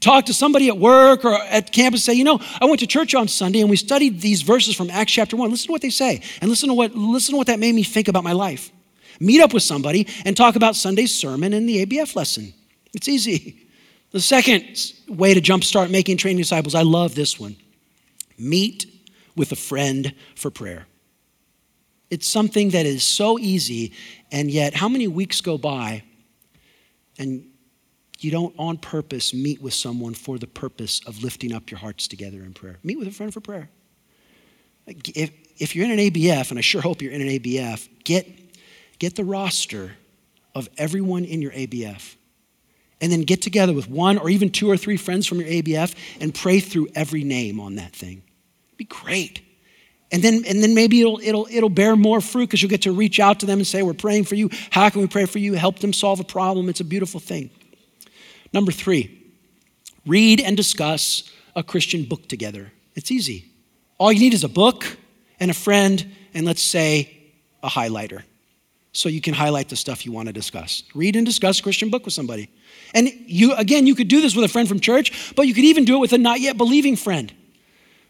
talk 0.00 0.26
to 0.26 0.34
somebody 0.34 0.68
at 0.68 0.78
work 0.78 1.24
or 1.24 1.34
at 1.34 1.72
campus 1.72 2.04
say, 2.04 2.14
you 2.14 2.24
know, 2.24 2.40
I 2.60 2.66
went 2.66 2.80
to 2.80 2.86
church 2.86 3.14
on 3.14 3.28
Sunday 3.28 3.60
and 3.60 3.70
we 3.70 3.76
studied 3.76 4.20
these 4.20 4.42
verses 4.42 4.74
from 4.74 4.90
Acts 4.90 5.12
chapter 5.12 5.36
1. 5.36 5.50
Listen 5.50 5.66
to 5.66 5.72
what 5.72 5.82
they 5.82 5.90
say 5.90 6.22
and 6.40 6.50
listen 6.50 6.68
to 6.68 6.74
what, 6.74 6.94
listen 6.94 7.32
to 7.32 7.36
what 7.36 7.46
that 7.46 7.58
made 7.58 7.74
me 7.74 7.82
think 7.82 8.08
about 8.08 8.24
my 8.24 8.32
life. 8.32 8.70
Meet 9.20 9.40
up 9.40 9.54
with 9.54 9.62
somebody 9.62 10.06
and 10.24 10.36
talk 10.36 10.56
about 10.56 10.76
Sunday's 10.76 11.14
sermon 11.14 11.52
and 11.52 11.68
the 11.68 11.84
ABF 11.86 12.14
lesson. 12.16 12.52
It's 12.92 13.08
easy. 13.08 13.66
The 14.10 14.20
second 14.20 14.92
way 15.08 15.34
to 15.34 15.40
jumpstart 15.40 15.90
making 15.90 16.18
training 16.18 16.38
disciples, 16.38 16.74
I 16.74 16.82
love 16.82 17.14
this 17.14 17.38
one 17.38 17.56
meet 18.38 18.86
with 19.34 19.52
a 19.52 19.56
friend 19.56 20.14
for 20.34 20.50
prayer. 20.50 20.86
It's 22.10 22.26
something 22.26 22.70
that 22.70 22.86
is 22.86 23.02
so 23.02 23.38
easy, 23.38 23.92
and 24.30 24.50
yet, 24.50 24.74
how 24.74 24.88
many 24.88 25.08
weeks 25.08 25.40
go 25.40 25.58
by 25.58 26.02
and 27.18 27.46
you 28.18 28.30
don't 28.30 28.54
on 28.58 28.78
purpose 28.78 29.34
meet 29.34 29.60
with 29.60 29.74
someone 29.74 30.14
for 30.14 30.38
the 30.38 30.46
purpose 30.46 31.00
of 31.06 31.22
lifting 31.22 31.52
up 31.52 31.70
your 31.70 31.78
hearts 31.78 32.08
together 32.08 32.42
in 32.42 32.54
prayer? 32.54 32.78
Meet 32.82 32.98
with 32.98 33.08
a 33.08 33.12
friend 33.12 33.32
for 33.32 33.40
prayer. 33.40 33.68
If, 34.86 35.30
if 35.58 35.74
you're 35.74 35.84
in 35.84 35.90
an 35.90 35.98
ABF, 35.98 36.50
and 36.50 36.58
I 36.58 36.62
sure 36.62 36.80
hope 36.80 37.02
you're 37.02 37.12
in 37.12 37.20
an 37.20 37.28
ABF, 37.28 37.88
get, 38.04 38.26
get 38.98 39.16
the 39.16 39.24
roster 39.24 39.92
of 40.54 40.68
everyone 40.78 41.24
in 41.24 41.42
your 41.42 41.52
ABF. 41.52 42.16
And 42.98 43.12
then 43.12 43.22
get 43.22 43.42
together 43.42 43.74
with 43.74 43.90
one 43.90 44.16
or 44.16 44.30
even 44.30 44.48
two 44.48 44.70
or 44.70 44.78
three 44.78 44.96
friends 44.96 45.26
from 45.26 45.38
your 45.38 45.48
ABF 45.48 45.94
and 46.18 46.34
pray 46.34 46.60
through 46.60 46.88
every 46.94 47.24
name 47.24 47.60
on 47.60 47.74
that 47.74 47.94
thing. 47.94 48.22
It'd 48.68 48.78
be 48.78 48.84
great. 48.84 49.42
And 50.10 50.22
then, 50.22 50.44
and 50.46 50.62
then 50.62 50.74
maybe 50.74 51.02
it'll, 51.02 51.20
it'll, 51.22 51.46
it'll 51.50 51.68
bear 51.68 51.94
more 51.94 52.22
fruit 52.22 52.46
because 52.46 52.62
you'll 52.62 52.70
get 52.70 52.82
to 52.82 52.92
reach 52.92 53.20
out 53.20 53.40
to 53.40 53.46
them 53.46 53.58
and 53.58 53.66
say, 53.66 53.82
We're 53.82 53.92
praying 53.92 54.24
for 54.24 54.34
you. 54.34 54.48
How 54.70 54.88
can 54.88 55.02
we 55.02 55.08
pray 55.08 55.26
for 55.26 55.38
you? 55.38 55.54
Help 55.54 55.80
them 55.80 55.92
solve 55.92 56.20
a 56.20 56.24
problem. 56.24 56.70
It's 56.70 56.80
a 56.80 56.84
beautiful 56.84 57.20
thing. 57.20 57.50
Number 58.56 58.72
three, 58.72 59.14
read 60.06 60.40
and 60.40 60.56
discuss 60.56 61.30
a 61.54 61.62
Christian 61.62 62.04
book 62.04 62.26
together. 62.26 62.72
It's 62.94 63.10
easy. 63.10 63.44
All 63.98 64.10
you 64.10 64.18
need 64.18 64.32
is 64.32 64.44
a 64.44 64.48
book 64.48 64.96
and 65.38 65.50
a 65.50 65.54
friend, 65.54 66.02
and 66.32 66.46
let's 66.46 66.62
say 66.62 67.18
a 67.62 67.68
highlighter. 67.68 68.22
So 68.92 69.10
you 69.10 69.20
can 69.20 69.34
highlight 69.34 69.68
the 69.68 69.76
stuff 69.76 70.06
you 70.06 70.12
want 70.12 70.28
to 70.28 70.32
discuss. 70.32 70.84
Read 70.94 71.16
and 71.16 71.26
discuss 71.26 71.60
a 71.60 71.62
Christian 71.62 71.90
book 71.90 72.06
with 72.06 72.14
somebody. 72.14 72.48
And 72.94 73.12
you, 73.26 73.52
again, 73.56 73.86
you 73.86 73.94
could 73.94 74.08
do 74.08 74.22
this 74.22 74.34
with 74.34 74.46
a 74.46 74.48
friend 74.48 74.66
from 74.66 74.80
church, 74.80 75.34
but 75.36 75.46
you 75.46 75.52
could 75.52 75.64
even 75.64 75.84
do 75.84 75.96
it 75.96 75.98
with 75.98 76.14
a 76.14 76.18
not 76.18 76.40
yet 76.40 76.56
believing 76.56 76.96
friend. 76.96 77.30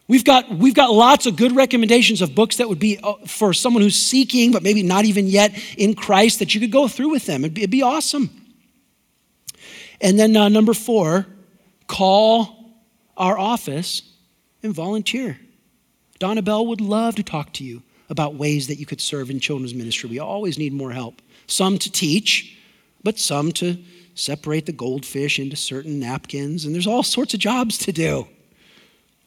We've 0.06 0.24
got, 0.24 0.48
we've 0.48 0.76
got 0.76 0.92
lots 0.92 1.26
of 1.26 1.34
good 1.34 1.56
recommendations 1.56 2.22
of 2.22 2.36
books 2.36 2.58
that 2.58 2.68
would 2.68 2.78
be 2.78 3.00
uh, 3.02 3.14
for 3.26 3.52
someone 3.52 3.82
who's 3.82 4.00
seeking, 4.00 4.52
but 4.52 4.62
maybe 4.62 4.84
not 4.84 5.06
even 5.06 5.26
yet 5.26 5.58
in 5.76 5.94
Christ, 5.94 6.38
that 6.38 6.54
you 6.54 6.60
could 6.60 6.70
go 6.70 6.86
through 6.86 7.08
with 7.08 7.26
them. 7.26 7.44
It'd 7.44 7.54
be, 7.54 7.62
it'd 7.62 7.70
be 7.72 7.82
awesome. 7.82 8.45
And 10.00 10.18
then 10.18 10.36
uh, 10.36 10.48
number 10.48 10.74
four, 10.74 11.26
call 11.86 12.74
our 13.16 13.38
office 13.38 14.02
and 14.62 14.74
volunteer. 14.74 15.38
Donna 16.18 16.42
Bell 16.42 16.66
would 16.66 16.80
love 16.80 17.14
to 17.16 17.22
talk 17.22 17.52
to 17.54 17.64
you 17.64 17.82
about 18.08 18.34
ways 18.34 18.68
that 18.68 18.78
you 18.78 18.86
could 18.86 19.00
serve 19.00 19.30
in 19.30 19.40
children's 19.40 19.74
ministry. 19.74 20.08
We 20.08 20.18
always 20.18 20.58
need 20.58 20.72
more 20.72 20.92
help. 20.92 21.20
Some 21.46 21.78
to 21.78 21.90
teach, 21.90 22.56
but 23.02 23.18
some 23.18 23.52
to 23.52 23.76
separate 24.14 24.66
the 24.66 24.72
goldfish 24.72 25.38
into 25.38 25.56
certain 25.56 26.00
napkins, 26.00 26.64
and 26.64 26.74
there's 26.74 26.86
all 26.86 27.02
sorts 27.02 27.34
of 27.34 27.40
jobs 27.40 27.78
to 27.78 27.92
do. 27.92 28.26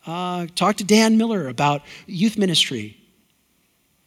Uh, 0.05 0.47
talk 0.55 0.77
to 0.77 0.84
Dan 0.84 1.17
Miller 1.17 1.47
about 1.47 1.84
youth 2.08 2.38
ministry. 2.38 2.97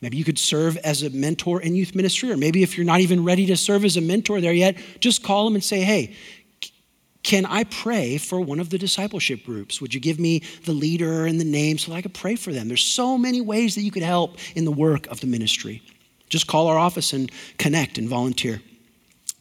Maybe 0.01 0.17
you 0.17 0.25
could 0.25 0.39
serve 0.39 0.77
as 0.79 1.05
a 1.05 1.11
mentor 1.11 1.61
in 1.63 1.77
youth 1.77 1.95
ministry, 1.95 2.33
or 2.33 2.37
maybe 2.37 2.65
if 2.65 2.77
you're 2.77 2.87
not 2.87 3.01
even 3.01 3.23
ready 3.23 3.47
to 3.47 3.57
serve 3.57 3.85
as 3.85 3.97
a 3.97 4.01
mentor 4.01 4.41
there 4.41 4.53
yet, 4.53 4.77
just 4.99 5.23
call 5.23 5.47
him 5.47 5.55
and 5.55 5.63
say, 5.63 5.83
hey, 5.83 6.17
can 7.23 7.47
I 7.47 7.65
pray 7.65 8.19
for 8.19 8.41
one 8.41 8.59
of 8.59 8.71
the 8.71 8.79
discipleship 8.79 9.45
groups? 9.45 9.81
Would 9.81 9.95
you 9.95 10.01
give 10.01 10.19
me 10.19 10.43
the 10.65 10.73
leader 10.73 11.27
and 11.27 11.39
the 11.39 11.45
name 11.45 11.79
so 11.79 11.93
I 11.93 12.03
could 12.03 12.15
pray 12.15 12.35
for 12.35 12.53
them? 12.53 12.69
There's 12.69 12.85
so 12.85 13.17
many 13.17 13.41
ways 13.41 13.75
that 13.77 13.83
you 13.83 13.91
could 13.93 14.03
help 14.03 14.39
in 14.57 14.65
the 14.65 14.73
work 14.73 15.07
of 15.07 15.21
the 15.21 15.27
ministry. 15.27 15.83
Just 16.29 16.47
call 16.47 16.67
our 16.67 16.79
office 16.79 17.13
and 17.13 17.31
connect 17.59 17.99
and 17.99 18.09
volunteer. 18.09 18.61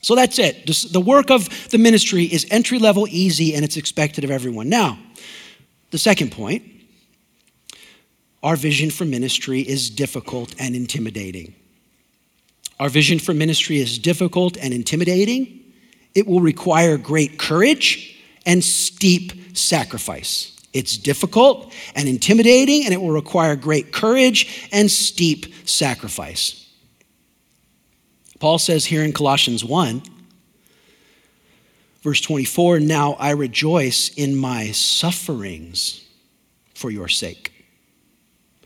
So 0.01 0.15
that's 0.15 0.39
it. 0.39 0.67
The 0.91 1.01
work 1.01 1.31
of 1.31 1.69
the 1.69 1.77
ministry 1.77 2.25
is 2.25 2.45
entry 2.51 2.79
level, 2.79 3.07
easy, 3.07 3.55
and 3.55 3.63
it's 3.63 3.77
expected 3.77 4.23
of 4.23 4.31
everyone. 4.31 4.69
Now, 4.69 4.99
the 5.91 5.97
second 5.97 6.31
point 6.31 6.63
our 8.43 8.55
vision 8.55 8.89
for 8.89 9.05
ministry 9.05 9.61
is 9.61 9.91
difficult 9.91 10.55
and 10.57 10.75
intimidating. 10.75 11.53
Our 12.79 12.89
vision 12.89 13.19
for 13.19 13.35
ministry 13.35 13.77
is 13.77 13.99
difficult 13.99 14.57
and 14.57 14.73
intimidating. 14.73 15.60
It 16.13 16.27
will 16.27 16.41
require 16.41 16.97
great 16.97 17.39
courage 17.39 18.21
and 18.45 18.63
steep 18.63 19.57
sacrifice. 19.57 20.57
It's 20.73 20.97
difficult 20.97 21.73
and 21.95 22.07
intimidating, 22.07 22.85
and 22.85 22.93
it 22.93 23.01
will 23.01 23.11
require 23.11 23.55
great 23.55 23.91
courage 23.91 24.69
and 24.71 24.89
steep 24.89 25.53
sacrifice. 25.67 26.69
Paul 28.39 28.57
says 28.57 28.85
here 28.85 29.03
in 29.03 29.13
Colossians 29.13 29.63
1, 29.63 30.01
verse 32.01 32.21
24 32.21 32.79
Now 32.79 33.13
I 33.13 33.31
rejoice 33.31 34.09
in 34.09 34.35
my 34.35 34.71
sufferings 34.71 36.05
for 36.73 36.89
your 36.89 37.07
sake. 37.07 37.51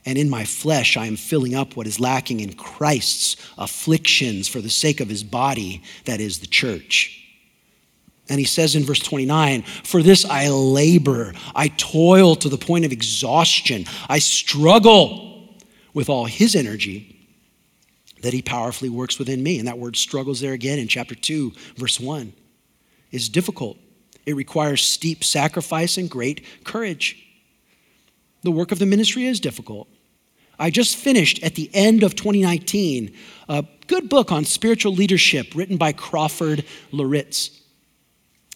And 0.06 0.20
in 0.20 0.30
my 0.30 0.46
flesh, 0.46 0.98
I 0.98 1.08
am 1.08 1.16
filling 1.16 1.56
up 1.56 1.76
what 1.76 1.88
is 1.88 2.00
lacking 2.00 2.40
in 2.40 2.54
Christ's 2.54 3.36
afflictions 3.58 4.48
for 4.48 4.62
the 4.62 4.70
sake 4.70 5.02
of 5.02 5.10
his 5.10 5.24
body, 5.24 5.82
that 6.06 6.22
is 6.22 6.40
the 6.40 6.48
church. 6.48 7.25
And 8.28 8.40
he 8.40 8.46
says 8.46 8.76
in 8.76 8.84
verse 8.84 9.00
29 9.00 9.62
For 9.62 10.02
this 10.02 10.26
I 10.26 10.50
labor, 10.50 11.34
I 11.56 11.68
toil 11.70 12.36
to 12.38 12.50
the 12.50 12.58
point 12.58 12.86
of 12.86 12.92
exhaustion, 12.92 13.86
I 14.10 14.20
struggle 14.20 15.56
with 15.94 16.10
all 16.10 16.26
his 16.26 16.56
energy 16.56 17.12
that 18.22 18.34
he 18.34 18.42
powerfully 18.42 18.90
works 18.90 19.20
within 19.20 19.44
me. 19.44 19.60
And 19.60 19.68
that 19.68 19.78
word 19.78 19.96
struggles 19.96 20.42
there 20.42 20.54
again 20.54 20.80
in 20.80 20.88
chapter 20.88 21.16
2, 21.16 21.52
verse 21.78 22.00
1 22.00 22.34
is 23.12 23.30
difficult. 23.30 23.78
It 24.26 24.36
requires 24.36 24.82
steep 24.82 25.24
sacrifice 25.24 25.98
and 25.98 26.10
great 26.10 26.44
courage. 26.64 27.24
The 28.42 28.52
work 28.52 28.72
of 28.72 28.80
the 28.80 28.86
ministry 28.86 29.26
is 29.26 29.40
difficult. 29.40 29.88
I 30.58 30.70
just 30.70 30.96
finished 30.96 31.44
at 31.44 31.56
the 31.56 31.70
end 31.74 32.04
of 32.04 32.16
2019 32.16 33.14
a 33.50 33.66
good 33.88 34.10
book 34.10 34.32
on 34.32 34.46
spiritual 34.46 34.94
leadership 34.94 35.54
written 35.54 35.78
by 35.78 35.92
Crawford 35.92 36.66
Loritts. 36.92 37.62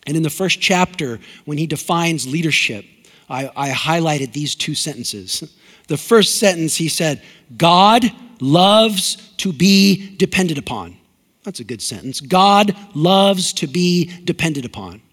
And 0.09 0.17
in 0.17 0.23
the 0.23 0.29
first 0.31 0.59
chapter, 0.59 1.19
when 1.45 1.59
he 1.59 1.67
defines 1.67 2.25
leadership, 2.25 2.83
I, 3.29 3.51
I 3.55 3.69
highlighted 3.69 4.33
these 4.33 4.55
two 4.55 4.73
sentences. 4.73 5.55
The 5.87 5.97
first 5.97 6.39
sentence, 6.39 6.75
he 6.75 6.89
said, 6.89 7.21
God 7.55 8.11
loves 8.41 9.17
to 9.37 9.53
be 9.53 10.15
depended 10.17 10.57
upon. 10.57 10.97
That's 11.43 11.59
a 11.59 11.63
good 11.63 11.83
sentence. 11.83 12.21
God 12.21 12.75
loves 12.95 13.53
to 13.53 13.67
be 13.67 14.11
depended 14.23 14.65
upon. 14.65 15.03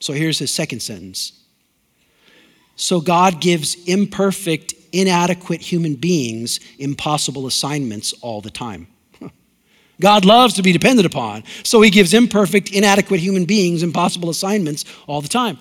So 0.00 0.12
here's 0.12 0.38
his 0.38 0.50
second 0.50 0.80
sentence. 0.80 1.32
So 2.76 3.00
God 3.00 3.40
gives 3.40 3.82
imperfect, 3.86 4.74
inadequate 4.92 5.62
human 5.62 5.94
beings 5.94 6.60
impossible 6.78 7.46
assignments 7.46 8.12
all 8.20 8.42
the 8.42 8.50
time. 8.50 8.86
God 10.02 10.24
loves 10.24 10.54
to 10.54 10.62
be 10.62 10.72
depended 10.72 11.06
upon, 11.06 11.44
so 11.62 11.80
he 11.80 11.88
gives 11.88 12.12
imperfect, 12.12 12.72
inadequate 12.72 13.20
human 13.20 13.44
beings 13.44 13.84
impossible 13.84 14.30
assignments 14.30 14.84
all 15.06 15.20
the 15.20 15.28
time. 15.28 15.58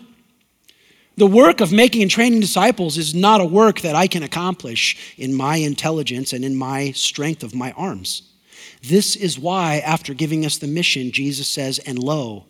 The 1.15 1.27
work 1.27 1.61
of 1.61 1.71
making 1.71 2.01
and 2.01 2.09
training 2.09 2.39
disciples 2.39 2.97
is 2.97 3.13
not 3.13 3.39
a 3.39 3.45
work 3.45 3.81
that 3.81 3.95
I 3.95 4.07
can 4.07 4.23
accomplish 4.23 5.15
in 5.15 5.35
my 5.35 5.57
intelligence 5.57 6.33
and 6.33 6.43
in 6.43 6.55
my 6.55 6.89
strength 6.93 7.43
of 7.43 7.53
my 7.53 7.71
arms. 7.73 8.23
This 8.81 9.15
is 9.15 9.37
why, 9.37 9.75
after 9.85 10.15
giving 10.15 10.43
us 10.43 10.57
the 10.57 10.65
mission, 10.65 11.11
Jesus 11.11 11.47
says, 11.47 11.77
And 11.77 11.99
lo, 11.99 12.47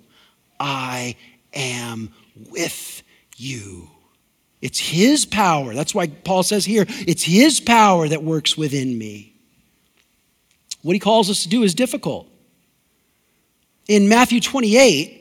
I 0.61 1.17
am 1.53 2.13
with 2.51 3.03
you. 3.35 3.89
It's 4.61 4.79
His 4.79 5.25
power. 5.25 5.73
That's 5.73 5.93
why 5.93 6.07
Paul 6.07 6.43
says 6.43 6.63
here, 6.63 6.85
it's 6.87 7.23
His 7.23 7.59
power 7.59 8.07
that 8.07 8.23
works 8.23 8.55
within 8.55 8.97
me. 8.97 9.30
What 10.81 10.93
he 10.93 10.99
calls 10.99 11.29
us 11.29 11.43
to 11.43 11.49
do 11.49 11.63
is 11.63 11.73
difficult. 11.73 12.27
In 13.87 14.07
Matthew 14.07 14.39
28, 14.39 15.17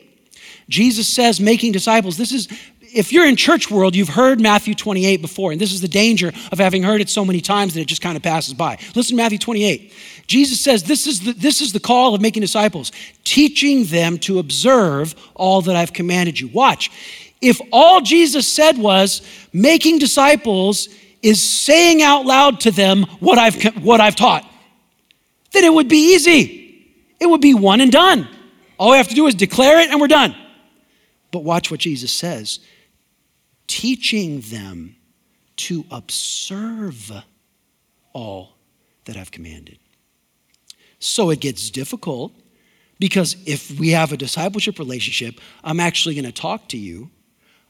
Jesus 0.69 1.07
says, 1.07 1.39
making 1.39 1.73
disciples, 1.73 2.17
this 2.17 2.31
is, 2.31 2.47
if 2.81 3.11
you're 3.11 3.25
in 3.25 3.35
church 3.35 3.69
world, 3.69 3.95
you've 3.95 4.09
heard 4.09 4.39
Matthew 4.39 4.73
28 4.73 5.21
before, 5.21 5.51
and 5.51 5.59
this 5.59 5.73
is 5.73 5.81
the 5.81 5.87
danger 5.87 6.31
of 6.51 6.59
having 6.59 6.83
heard 6.83 7.01
it 7.01 7.09
so 7.09 7.25
many 7.25 7.41
times 7.41 7.73
that 7.73 7.81
it 7.81 7.87
just 7.87 8.01
kind 8.01 8.15
of 8.15 8.23
passes 8.23 8.53
by. 8.53 8.77
Listen 8.95 9.17
Matthew 9.17 9.37
28. 9.37 9.93
Jesus 10.27 10.61
says, 10.61 10.83
this 10.83 11.07
is, 11.07 11.21
the, 11.21 11.33
this 11.33 11.61
is 11.61 11.73
the 11.73 11.79
call 11.79 12.15
of 12.15 12.21
making 12.21 12.41
disciples, 12.41 12.91
teaching 13.23 13.85
them 13.85 14.17
to 14.19 14.39
observe 14.39 15.15
all 15.35 15.61
that 15.63 15.75
I've 15.75 15.93
commanded 15.93 16.39
you. 16.39 16.47
Watch. 16.47 16.89
If 17.41 17.59
all 17.71 18.01
Jesus 18.01 18.47
said 18.47 18.77
was, 18.77 19.21
making 19.51 19.99
disciples 19.99 20.87
is 21.21 21.41
saying 21.41 22.01
out 22.01 22.25
loud 22.25 22.61
to 22.61 22.71
them 22.71 23.03
what 23.19 23.37
I've, 23.37 23.83
what 23.83 23.99
I've 23.99 24.15
taught, 24.15 24.49
then 25.51 25.63
it 25.63 25.73
would 25.73 25.87
be 25.87 26.13
easy. 26.13 26.59
It 27.19 27.27
would 27.27 27.41
be 27.41 27.53
one 27.53 27.81
and 27.81 27.91
done. 27.91 28.27
All 28.77 28.91
we 28.91 28.97
have 28.97 29.09
to 29.09 29.15
do 29.15 29.27
is 29.27 29.35
declare 29.35 29.79
it 29.79 29.89
and 29.89 30.01
we're 30.01 30.07
done. 30.07 30.35
But 31.31 31.43
watch 31.43 31.69
what 31.71 31.79
Jesus 31.79 32.11
says 32.11 32.59
teaching 33.67 34.41
them 34.41 34.95
to 35.55 35.85
observe 35.91 37.11
all 38.13 38.57
that 39.05 39.15
I've 39.15 39.31
commanded. 39.31 39.77
So 40.99 41.29
it 41.29 41.39
gets 41.39 41.69
difficult, 41.69 42.33
Because 43.01 43.35
if 43.47 43.79
we 43.79 43.89
have 43.89 44.11
a 44.11 44.17
discipleship 44.17 44.77
relationship, 44.77 45.41
I'm 45.63 45.79
actually 45.79 46.13
going 46.13 46.25
to 46.25 46.31
talk 46.31 46.69
to 46.69 46.77
you 46.77 47.09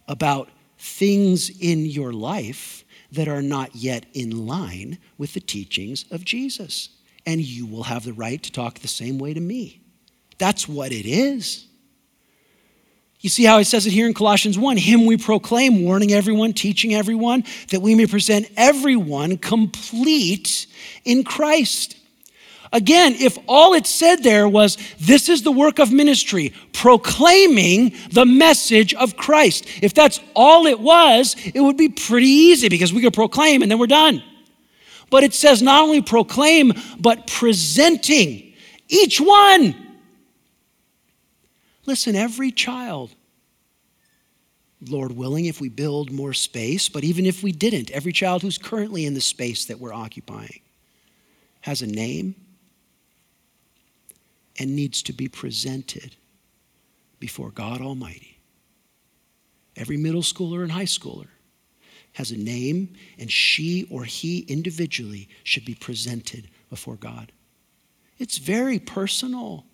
about 0.09 0.49
things 0.77 1.49
in 1.61 1.85
your 1.85 2.11
life 2.11 2.83
that 3.13 3.29
are 3.29 3.41
not 3.41 3.73
yet 3.73 4.05
in 4.13 4.45
line 4.45 4.97
with 5.17 5.33
the 5.33 5.39
teachings 5.39 6.03
of 6.11 6.25
Jesus. 6.25 6.89
And 7.25 7.39
you 7.39 7.65
will 7.65 7.83
have 7.83 8.03
the 8.03 8.13
right 8.13 8.41
to 8.41 8.51
talk 8.51 8.79
the 8.79 8.87
same 8.87 9.17
way 9.17 9.33
to 9.33 9.39
me. 9.39 9.81
That's 10.37 10.67
what 10.67 10.91
it 10.91 11.05
is. 11.05 11.67
You 13.21 13.29
see 13.29 13.43
how 13.43 13.59
it 13.59 13.65
says 13.65 13.85
it 13.85 13.91
here 13.91 14.07
in 14.07 14.15
Colossians 14.15 14.57
1 14.57 14.77
Him 14.77 15.05
we 15.05 15.15
proclaim, 15.15 15.83
warning 15.83 16.11
everyone, 16.11 16.53
teaching 16.53 16.95
everyone, 16.95 17.43
that 17.69 17.81
we 17.81 17.93
may 17.93 18.07
present 18.07 18.49
everyone 18.57 19.37
complete 19.37 20.65
in 21.05 21.23
Christ. 21.23 21.97
Again, 22.73 23.15
if 23.19 23.37
all 23.47 23.73
it 23.73 23.85
said 23.85 24.23
there 24.23 24.47
was, 24.47 24.77
this 24.99 25.29
is 25.29 25.43
the 25.43 25.51
work 25.51 25.77
of 25.77 25.91
ministry, 25.91 26.53
proclaiming 26.73 27.93
the 28.11 28.25
message 28.25 28.93
of 28.93 29.17
Christ, 29.17 29.65
if 29.83 29.93
that's 29.93 30.21
all 30.35 30.65
it 30.65 30.79
was, 30.79 31.35
it 31.53 31.59
would 31.59 31.77
be 31.77 31.89
pretty 31.89 32.29
easy 32.29 32.69
because 32.69 32.93
we 32.93 33.01
could 33.01 33.13
proclaim 33.13 33.61
and 33.61 33.69
then 33.69 33.77
we're 33.77 33.87
done. 33.87 34.23
But 35.11 35.23
it 35.23 35.35
says 35.35 35.61
not 35.61 35.83
only 35.83 36.01
proclaim, 36.01 36.73
but 36.99 37.27
presenting 37.27 38.53
each 38.87 39.21
one. 39.21 39.75
Listen, 41.85 42.15
every 42.15 42.51
child, 42.51 43.11
Lord 44.87 45.11
willing, 45.11 45.45
if 45.45 45.59
we 45.59 45.67
build 45.69 46.11
more 46.11 46.33
space, 46.33 46.89
but 46.89 47.03
even 47.03 47.25
if 47.25 47.43
we 47.43 47.51
didn't, 47.51 47.91
every 47.91 48.13
child 48.13 48.41
who's 48.41 48.57
currently 48.57 49.05
in 49.05 49.13
the 49.13 49.21
space 49.21 49.65
that 49.65 49.79
we're 49.79 49.93
occupying 49.93 50.61
has 51.59 51.81
a 51.81 51.87
name 51.87 52.33
and 54.57 54.75
needs 54.75 55.03
to 55.03 55.13
be 55.13 55.27
presented 55.27 56.15
before 57.19 57.51
God 57.51 57.81
Almighty. 57.81 58.39
Every 59.75 59.97
middle 59.97 60.21
schooler 60.21 60.63
and 60.63 60.71
high 60.71 60.85
schooler 60.85 61.27
has 62.13 62.31
a 62.31 62.37
name, 62.37 62.93
and 63.17 63.31
she 63.31 63.87
or 63.89 64.03
he 64.03 64.39
individually 64.39 65.29
should 65.43 65.65
be 65.65 65.75
presented 65.75 66.49
before 66.69 66.95
God. 66.95 67.31
It's 68.17 68.37
very 68.37 68.79
personal. 68.79 69.65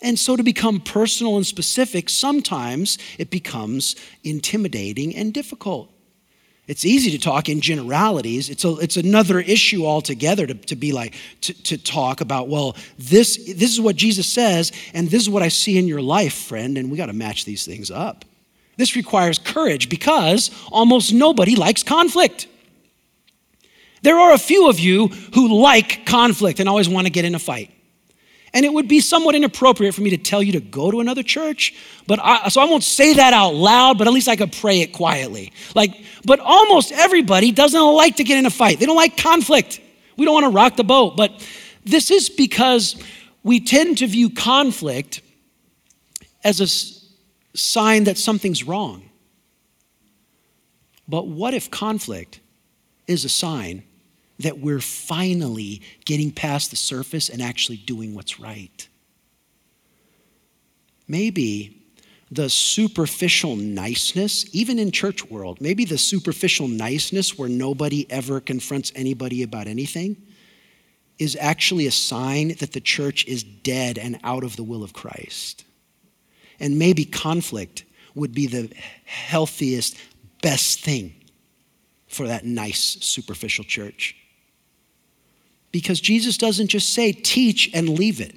And 0.00 0.18
so, 0.18 0.36
to 0.36 0.42
become 0.42 0.80
personal 0.80 1.36
and 1.36 1.46
specific, 1.46 2.08
sometimes 2.08 2.98
it 3.18 3.30
becomes 3.30 3.94
intimidating 4.24 5.14
and 5.14 5.32
difficult. 5.32 5.92
It's 6.68 6.84
easy 6.84 7.10
to 7.10 7.18
talk 7.18 7.48
in 7.48 7.60
generalities. 7.60 8.48
It's, 8.48 8.64
a, 8.64 8.76
it's 8.76 8.96
another 8.96 9.40
issue 9.40 9.84
altogether 9.84 10.46
to, 10.46 10.54
to 10.54 10.76
be 10.76 10.92
like, 10.92 11.14
to, 11.42 11.62
to 11.64 11.76
talk 11.76 12.20
about, 12.20 12.48
well, 12.48 12.76
this, 12.98 13.36
this 13.36 13.72
is 13.72 13.80
what 13.80 13.96
Jesus 13.96 14.32
says, 14.32 14.70
and 14.94 15.10
this 15.10 15.22
is 15.22 15.28
what 15.28 15.42
I 15.42 15.48
see 15.48 15.76
in 15.76 15.88
your 15.88 16.00
life, 16.00 16.34
friend, 16.34 16.78
and 16.78 16.90
we 16.90 16.96
got 16.96 17.06
to 17.06 17.12
match 17.12 17.44
these 17.44 17.66
things 17.66 17.90
up. 17.90 18.24
This 18.76 18.96
requires 18.96 19.38
courage 19.38 19.88
because 19.88 20.50
almost 20.70 21.12
nobody 21.12 21.56
likes 21.56 21.82
conflict. 21.82 22.48
There 24.02 24.18
are 24.18 24.32
a 24.32 24.38
few 24.38 24.68
of 24.68 24.80
you 24.80 25.08
who 25.34 25.60
like 25.62 26.06
conflict 26.06 26.58
and 26.58 26.68
always 26.68 26.88
want 26.88 27.06
to 27.06 27.10
get 27.10 27.24
in 27.24 27.34
a 27.34 27.38
fight. 27.38 27.70
And 28.54 28.66
it 28.66 28.72
would 28.72 28.88
be 28.88 29.00
somewhat 29.00 29.34
inappropriate 29.34 29.94
for 29.94 30.02
me 30.02 30.10
to 30.10 30.18
tell 30.18 30.42
you 30.42 30.52
to 30.52 30.60
go 30.60 30.90
to 30.90 31.00
another 31.00 31.22
church, 31.22 31.74
but 32.06 32.18
I, 32.22 32.48
so 32.48 32.60
I 32.60 32.66
won't 32.66 32.82
say 32.82 33.14
that 33.14 33.32
out 33.32 33.54
loud, 33.54 33.96
but 33.96 34.06
at 34.06 34.12
least 34.12 34.28
I 34.28 34.36
could 34.36 34.52
pray 34.52 34.80
it 34.80 34.92
quietly. 34.92 35.52
Like, 35.74 36.04
but 36.26 36.38
almost 36.38 36.92
everybody 36.92 37.50
doesn't 37.50 37.80
like 37.80 38.16
to 38.16 38.24
get 38.24 38.36
in 38.38 38.44
a 38.44 38.50
fight. 38.50 38.78
They 38.78 38.84
don't 38.84 38.96
like 38.96 39.16
conflict. 39.16 39.80
We 40.18 40.26
don't 40.26 40.34
want 40.34 40.44
to 40.44 40.50
rock 40.50 40.76
the 40.76 40.84
boat. 40.84 41.16
But 41.16 41.32
this 41.84 42.10
is 42.10 42.28
because 42.28 43.02
we 43.42 43.60
tend 43.60 43.98
to 43.98 44.06
view 44.06 44.28
conflict 44.28 45.22
as 46.44 46.60
a 46.60 46.66
sign 47.54 48.04
that 48.04 48.18
something's 48.18 48.64
wrong. 48.64 49.10
But 51.08 51.26
what 51.28 51.54
if 51.54 51.70
conflict 51.70 52.40
is 53.06 53.24
a 53.24 53.28
sign 53.28 53.84
that 54.42 54.58
we're 54.58 54.80
finally 54.80 55.82
getting 56.04 56.30
past 56.30 56.70
the 56.70 56.76
surface 56.76 57.28
and 57.28 57.40
actually 57.40 57.78
doing 57.78 58.14
what's 58.14 58.40
right. 58.40 58.88
Maybe 61.08 61.78
the 62.30 62.48
superficial 62.48 63.56
niceness, 63.56 64.46
even 64.54 64.78
in 64.78 64.90
church 64.90 65.28
world, 65.30 65.60
maybe 65.60 65.84
the 65.84 65.98
superficial 65.98 66.66
niceness 66.66 67.36
where 67.38 67.48
nobody 67.48 68.10
ever 68.10 68.40
confronts 68.40 68.90
anybody 68.94 69.42
about 69.42 69.66
anything 69.66 70.16
is 71.18 71.36
actually 71.38 71.86
a 71.86 71.92
sign 71.92 72.48
that 72.60 72.72
the 72.72 72.80
church 72.80 73.26
is 73.26 73.42
dead 73.42 73.98
and 73.98 74.18
out 74.24 74.44
of 74.44 74.56
the 74.56 74.64
will 74.64 74.82
of 74.82 74.92
Christ. 74.92 75.64
And 76.62 76.78
maybe 76.78 77.04
conflict 77.04 77.84
would 78.14 78.32
be 78.32 78.46
the 78.46 78.70
healthiest, 79.04 79.96
best 80.40 80.80
thing 80.80 81.12
for 82.06 82.28
that 82.28 82.44
nice, 82.44 82.98
superficial 83.00 83.64
church. 83.64 84.16
Because 85.72 86.00
Jesus 86.00 86.38
doesn't 86.38 86.68
just 86.68 86.94
say 86.94 87.12
teach 87.12 87.70
and 87.74 87.88
leave 87.88 88.20
it. 88.20 88.34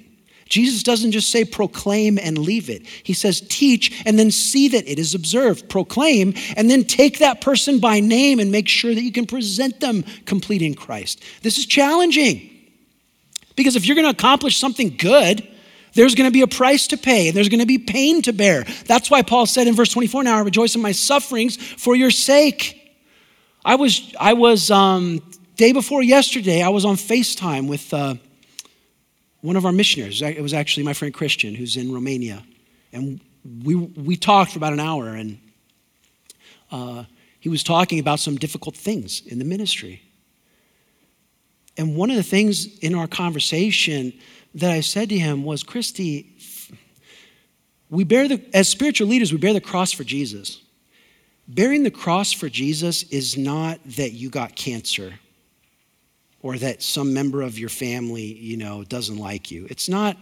Jesus 0.48 0.82
doesn't 0.82 1.12
just 1.12 1.30
say 1.30 1.44
proclaim 1.44 2.18
and 2.18 2.38
leave 2.38 2.70
it. 2.70 2.86
He 3.02 3.12
says 3.12 3.42
teach 3.48 4.02
and 4.06 4.18
then 4.18 4.30
see 4.30 4.68
that 4.68 4.88
it 4.88 4.98
is 4.98 5.14
observed. 5.14 5.68
Proclaim 5.68 6.34
and 6.56 6.70
then 6.70 6.84
take 6.84 7.18
that 7.18 7.40
person 7.40 7.78
by 7.78 8.00
name 8.00 8.38
and 8.38 8.50
make 8.50 8.68
sure 8.68 8.94
that 8.94 9.02
you 9.02 9.12
can 9.12 9.26
present 9.26 9.80
them 9.80 10.04
complete 10.24 10.62
in 10.62 10.74
Christ. 10.74 11.22
This 11.42 11.58
is 11.58 11.66
challenging 11.66 12.50
because 13.56 13.76
if 13.76 13.86
you're 13.86 13.96
going 13.96 14.06
to 14.06 14.16
accomplish 14.16 14.58
something 14.58 14.96
good, 14.96 15.46
there's 15.96 16.14
going 16.14 16.28
to 16.28 16.32
be 16.32 16.42
a 16.42 16.46
price 16.46 16.86
to 16.88 16.96
pay 16.96 17.28
and 17.28 17.36
there's 17.36 17.48
going 17.48 17.60
to 17.60 17.66
be 17.66 17.78
pain 17.78 18.22
to 18.22 18.32
bear. 18.32 18.64
That's 18.86 19.10
why 19.10 19.22
Paul 19.22 19.46
said 19.46 19.66
in 19.66 19.74
verse 19.74 19.90
24, 19.90 20.22
Now 20.22 20.38
I 20.38 20.42
rejoice 20.42 20.74
in 20.74 20.82
my 20.82 20.92
sufferings 20.92 21.56
for 21.56 21.96
your 21.96 22.10
sake. 22.10 22.82
I 23.64 23.74
was, 23.74 24.14
I 24.20 24.34
was 24.34 24.70
um, 24.70 25.20
Day 25.56 25.72
before 25.72 26.02
yesterday, 26.02 26.60
I 26.60 26.68
was 26.68 26.84
on 26.84 26.96
FaceTime 26.96 27.66
with 27.66 27.92
uh, 27.94 28.16
one 29.40 29.56
of 29.56 29.64
our 29.64 29.72
missionaries. 29.72 30.20
It 30.20 30.42
was 30.42 30.52
actually 30.52 30.82
my 30.82 30.92
friend 30.92 31.14
Christian, 31.14 31.54
who's 31.54 31.78
in 31.78 31.94
Romania. 31.94 32.44
And 32.92 33.20
we, 33.64 33.74
we 33.74 34.16
talked 34.16 34.52
for 34.52 34.58
about 34.58 34.74
an 34.74 34.80
hour, 34.80 35.08
and 35.14 35.38
uh, 36.70 37.04
he 37.40 37.48
was 37.48 37.62
talking 37.62 37.98
about 37.98 38.20
some 38.20 38.36
difficult 38.36 38.76
things 38.76 39.22
in 39.24 39.38
the 39.38 39.46
ministry. 39.46 40.02
And 41.78 41.96
one 41.96 42.10
of 42.10 42.16
the 42.16 42.22
things 42.22 42.78
in 42.80 42.94
our 42.94 43.06
conversation 43.06 44.12
that 44.56 44.70
I 44.70 44.80
said 44.80 45.10
to 45.10 45.18
him 45.18 45.44
was, 45.44 45.62
Christy, 45.62 46.34
we 47.90 48.04
bear 48.04 48.26
the, 48.26 48.42
as 48.54 48.68
spiritual 48.68 49.06
leaders, 49.06 49.30
we 49.30 49.38
bear 49.38 49.52
the 49.52 49.60
cross 49.60 49.92
for 49.92 50.02
Jesus. 50.02 50.62
Bearing 51.46 51.84
the 51.84 51.90
cross 51.90 52.32
for 52.32 52.48
Jesus 52.48 53.04
is 53.04 53.36
not 53.36 53.78
that 53.84 54.12
you 54.12 54.30
got 54.30 54.56
cancer 54.56 55.14
or 56.40 56.56
that 56.58 56.82
some 56.82 57.12
member 57.12 57.42
of 57.42 57.58
your 57.58 57.68
family, 57.68 58.22
you 58.22 58.56
know, 58.56 58.82
doesn't 58.84 59.18
like 59.18 59.50
you. 59.50 59.66
It's 59.68 59.88
not, 59.88 60.16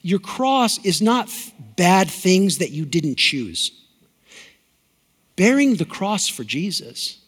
your 0.00 0.18
cross 0.18 0.84
is 0.84 1.02
not 1.02 1.30
bad 1.76 2.10
things 2.10 2.58
that 2.58 2.70
you 2.70 2.84
didn't 2.84 3.16
choose. 3.16 3.70
Bearing 5.36 5.76
the 5.76 5.84
cross 5.84 6.26
for 6.26 6.42
Jesus 6.42 7.21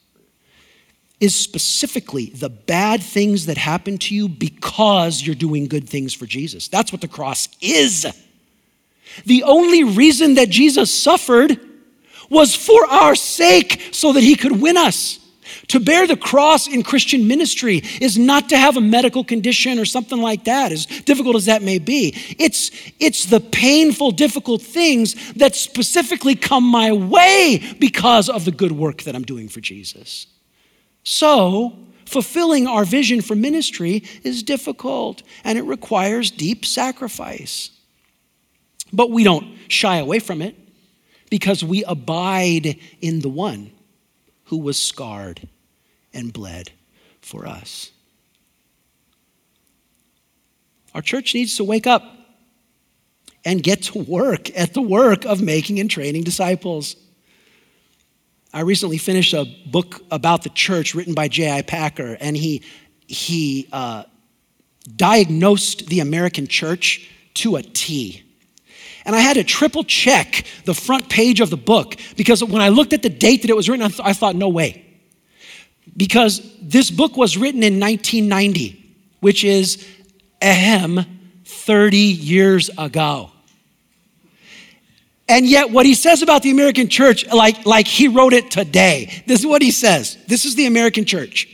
is 1.20 1.35
specifically 1.35 2.27
the 2.27 2.48
bad 2.48 3.03
things 3.03 3.46
that 3.46 3.57
happen 3.57 3.98
to 3.98 4.14
you 4.14 4.29
because 4.29 5.22
you're 5.22 5.35
doing 5.35 5.66
good 5.66 5.88
things 5.88 6.12
for 6.12 6.27
Jesus. 6.27 6.68
That's 6.68 6.92
what 6.92 7.00
the 7.00 7.09
cross 7.09 7.48
is. 7.61 8.07
The 9.24 9.42
only 9.44 9.85
reason 9.85 10.35
that 10.35 10.48
Jesus 10.48 10.92
suffered 10.92 11.59
was 12.31 12.55
for 12.55 12.87
our 12.90 13.14
sake 13.14 13.88
so 13.92 14.12
that 14.12 14.22
he 14.22 14.35
could 14.35 14.61
win 14.61 14.77
us. 14.77 15.20
To 15.68 15.81
bear 15.81 16.07
the 16.07 16.16
cross 16.16 16.66
in 16.66 16.83
Christian 16.83 17.29
ministry 17.29 17.83
is 18.00 18.18
not 18.18 18.48
to 18.48 18.59
have 18.59 18.77
a 18.77 18.81
medical 18.81 19.22
condition 19.22 19.79
or 19.79 19.85
something 19.85 20.20
like 20.20 20.44
that, 20.44 20.72
as 20.72 20.87
difficult 20.87 21.37
as 21.37 21.46
that 21.46 21.62
may 21.62 21.79
be. 21.79 22.14
It's, 22.38 22.70
it's 22.98 23.27
the 23.27 23.40
painful, 23.40 24.11
difficult 24.12 24.62
things 24.62 25.33
that 25.35 25.55
specifically 25.55 26.35
come 26.35 26.64
my 26.64 26.92
way 26.92 27.77
because 27.79 28.29
of 28.29 28.44
the 28.44 28.53
good 28.53 28.72
work 28.72 29.03
that 29.03 29.14
I'm 29.14 29.22
doing 29.22 29.48
for 29.48 29.61
Jesus. 29.61 30.27
So, 31.05 31.79
fulfilling 32.07 32.67
our 32.67 32.85
vision 32.85 33.21
for 33.21 33.35
ministry 33.35 34.05
is 34.23 34.43
difficult 34.43 35.23
and 35.45 35.59
it 35.59 35.62
requires 35.62 36.31
deep 36.31 36.64
sacrifice. 36.64 37.71
But 38.93 39.11
we 39.11 39.25
don't 39.25 39.57
shy 39.69 39.99
away 39.99 40.19
from 40.19 40.40
it 40.43 40.57
because 41.31 41.62
we 41.64 41.85
abide 41.85 42.79
in 43.01 43.21
the 43.21 43.29
one 43.29 43.73
who 44.45 44.59
was 44.59 44.81
scarred 44.81 45.47
and 46.12 46.33
bled 46.33 46.71
for 47.21 47.47
us. 47.47 47.90
Our 50.95 51.03
church 51.03 51.35
needs 51.35 51.57
to 51.57 51.64
wake 51.64 51.87
up 51.87 52.05
and 53.45 53.62
get 53.62 53.83
to 53.83 53.99
work 53.99 54.57
at 54.57 54.75
the 54.75 54.81
work 54.81 55.25
of 55.25 55.43
making 55.43 55.81
and 55.81 55.90
training 55.90 56.23
disciples. 56.23 56.97
I 58.55 58.61
recently 58.61 58.99
finished 58.99 59.35
a 59.35 59.47
book 59.67 60.01
about 60.12 60.45
the 60.45 60.49
church 60.49 60.95
written 60.95 61.12
by 61.12 61.27
J.I. 61.27 61.62
Packer, 61.62 62.17
and 62.21 62.37
he, 62.37 62.62
he 63.09 63.69
uh, 63.73 64.05
diagnosed 64.95 65.88
the 65.88 65.99
American 65.99 66.47
church 66.47 67.11
to 67.35 67.57
a 67.57 67.62
T. 67.62 68.23
And 69.05 69.17
I 69.17 69.19
had 69.19 69.35
to 69.35 69.43
triple 69.43 69.83
check 69.83 70.47
the 70.67 70.73
front 70.73 71.09
page 71.09 71.40
of 71.40 71.51
the 71.51 71.57
book 71.57 71.97
because 72.17 72.45
when 72.45 72.62
I 72.62 72.69
looked 72.69 72.93
at 72.93 73.03
the 73.03 73.09
date 73.09 73.43
that 73.43 73.51
it 73.51 73.57
was 73.57 73.69
written, 73.69 73.85
I, 73.85 73.88
th- 73.88 74.01
I 74.05 74.12
thought, 74.12 74.37
no 74.37 74.49
way. 74.49 74.87
Because 75.97 76.40
this 76.62 76.93
book 76.93 77.17
was 77.17 77.37
written 77.37 77.64
in 77.64 77.81
1990, 77.81 78.81
which 79.19 79.43
is, 79.43 79.85
ahem, 80.40 81.05
30 81.45 81.97
years 81.97 82.71
ago. 82.79 83.33
And 85.29 85.47
yet, 85.47 85.71
what 85.71 85.87
he 85.87 85.95
says 85.95 86.21
about 86.21 86.43
the 86.43 86.51
American 86.51 86.89
church, 86.89 87.27
like, 87.33 87.65
like 87.65 87.87
he 87.87 88.09
wrote 88.09 88.35
it 88.35 88.51
today, 88.51 89.23
this 89.27 89.41
is 89.41 89.47
what 89.47 89.63
he 89.63 89.71
says. 89.71 90.19
This 90.27 90.45
is 90.45 90.55
the 90.55 90.67
American 90.67 91.07
church. 91.07 91.49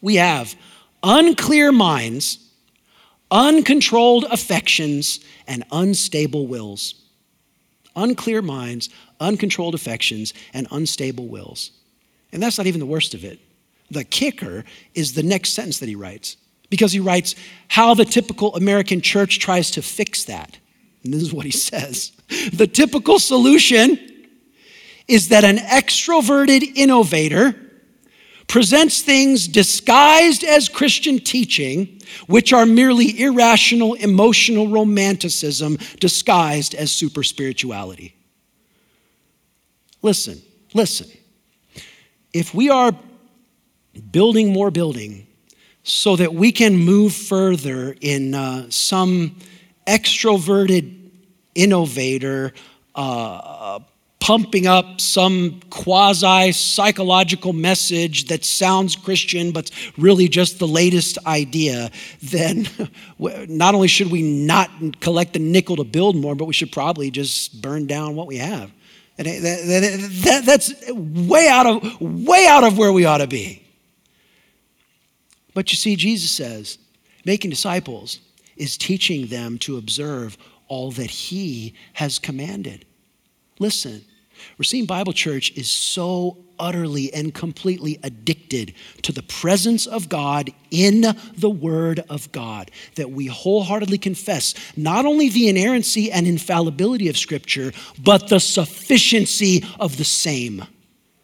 We 0.00 0.16
have 0.16 0.54
unclear 1.02 1.72
minds, 1.72 2.38
uncontrolled 3.30 4.26
affections, 4.30 5.20
and 5.48 5.64
unstable 5.72 6.46
wills. 6.46 6.94
Unclear 7.96 8.42
minds, 8.42 8.90
uncontrolled 9.20 9.74
affections, 9.74 10.32
and 10.52 10.68
unstable 10.70 11.26
wills. 11.26 11.72
And 12.32 12.42
that's 12.42 12.58
not 12.58 12.66
even 12.66 12.80
the 12.80 12.86
worst 12.86 13.14
of 13.14 13.24
it. 13.24 13.40
The 13.90 14.04
kicker 14.04 14.64
is 14.94 15.14
the 15.14 15.22
next 15.22 15.52
sentence 15.52 15.78
that 15.80 15.88
he 15.88 15.94
writes, 15.96 16.36
because 16.70 16.92
he 16.92 17.00
writes 17.00 17.34
how 17.68 17.94
the 17.94 18.04
typical 18.04 18.54
American 18.56 19.00
church 19.00 19.40
tries 19.40 19.70
to 19.72 19.82
fix 19.82 20.24
that. 20.24 20.58
And 21.04 21.12
this 21.12 21.22
is 21.22 21.32
what 21.32 21.44
he 21.44 21.52
says 21.52 22.12
The 22.52 22.66
typical 22.66 23.18
solution 23.18 23.98
is 25.06 25.28
that 25.28 25.44
an 25.44 25.58
extroverted 25.58 26.76
innovator 26.76 27.54
presents 28.46 29.02
things 29.02 29.48
disguised 29.48 30.44
as 30.44 30.68
Christian 30.68 31.18
teaching, 31.18 32.00
which 32.26 32.52
are 32.52 32.66
merely 32.66 33.20
irrational 33.20 33.94
emotional 33.94 34.68
romanticism 34.68 35.78
disguised 36.00 36.74
as 36.74 36.90
super 36.90 37.22
spirituality. 37.22 38.16
Listen, 40.02 40.40
listen. 40.72 41.08
If 42.32 42.54
we 42.54 42.68
are 42.68 42.92
building 44.10 44.52
more 44.52 44.70
building 44.70 45.26
so 45.82 46.16
that 46.16 46.34
we 46.34 46.50
can 46.50 46.76
move 46.76 47.14
further 47.14 47.94
in 48.00 48.34
uh, 48.34 48.66
some 48.70 49.36
extroverted 49.86 51.10
innovator 51.54 52.52
uh, 52.94 53.80
pumping 54.24 54.66
up 54.66 55.02
some 55.02 55.60
quasi 55.68 56.50
psychological 56.52 57.52
message 57.52 58.24
that 58.28 58.42
sounds 58.42 58.96
Christian 58.96 59.52
but 59.52 59.70
really 59.98 60.28
just 60.28 60.58
the 60.58 60.66
latest 60.66 61.18
idea, 61.26 61.90
then 62.22 62.66
not 63.18 63.74
only 63.74 63.86
should 63.86 64.10
we 64.10 64.22
not 64.22 64.70
collect 65.00 65.34
the 65.34 65.38
nickel 65.38 65.76
to 65.76 65.84
build 65.84 66.16
more, 66.16 66.34
but 66.34 66.46
we 66.46 66.54
should 66.54 66.72
probably 66.72 67.10
just 67.10 67.60
burn 67.60 67.86
down 67.86 68.14
what 68.14 68.26
we 68.26 68.38
have. 68.38 68.72
And 69.18 69.26
that, 69.26 70.10
that, 70.24 70.42
that's 70.46 70.72
way 70.90 71.46
out 71.48 71.66
of 71.66 72.00
way 72.00 72.46
out 72.48 72.64
of 72.64 72.78
where 72.78 72.92
we 72.92 73.04
ought 73.04 73.18
to 73.18 73.26
be. 73.26 73.62
But 75.52 75.70
you 75.70 75.76
see, 75.76 75.96
Jesus 75.96 76.30
says, 76.30 76.78
making 77.26 77.50
disciples 77.50 78.20
is 78.56 78.76
teaching 78.76 79.26
them 79.26 79.58
to 79.58 79.76
observe 79.76 80.36
all 80.68 80.90
that 80.92 81.10
He 81.10 81.74
has 81.94 82.18
commanded. 82.18 82.84
Listen, 83.58 84.04
Racine 84.58 84.86
Bible 84.86 85.12
Church 85.12 85.52
is 85.52 85.70
so 85.70 86.38
utterly 86.58 87.12
and 87.12 87.34
completely 87.34 87.98
addicted 88.02 88.74
to 89.02 89.12
the 89.12 89.22
presence 89.22 89.86
of 89.86 90.08
God 90.08 90.50
in 90.70 91.04
the 91.36 91.50
Word 91.50 92.04
of 92.08 92.30
God 92.32 92.70
that 92.96 93.10
we 93.10 93.26
wholeheartedly 93.26 93.98
confess 93.98 94.54
not 94.76 95.04
only 95.04 95.28
the 95.28 95.48
inerrancy 95.48 96.10
and 96.12 96.26
infallibility 96.26 97.08
of 97.08 97.18
Scripture, 97.18 97.72
but 98.02 98.28
the 98.28 98.40
sufficiency 98.40 99.64
of 99.80 99.96
the 99.96 100.04
same 100.04 100.64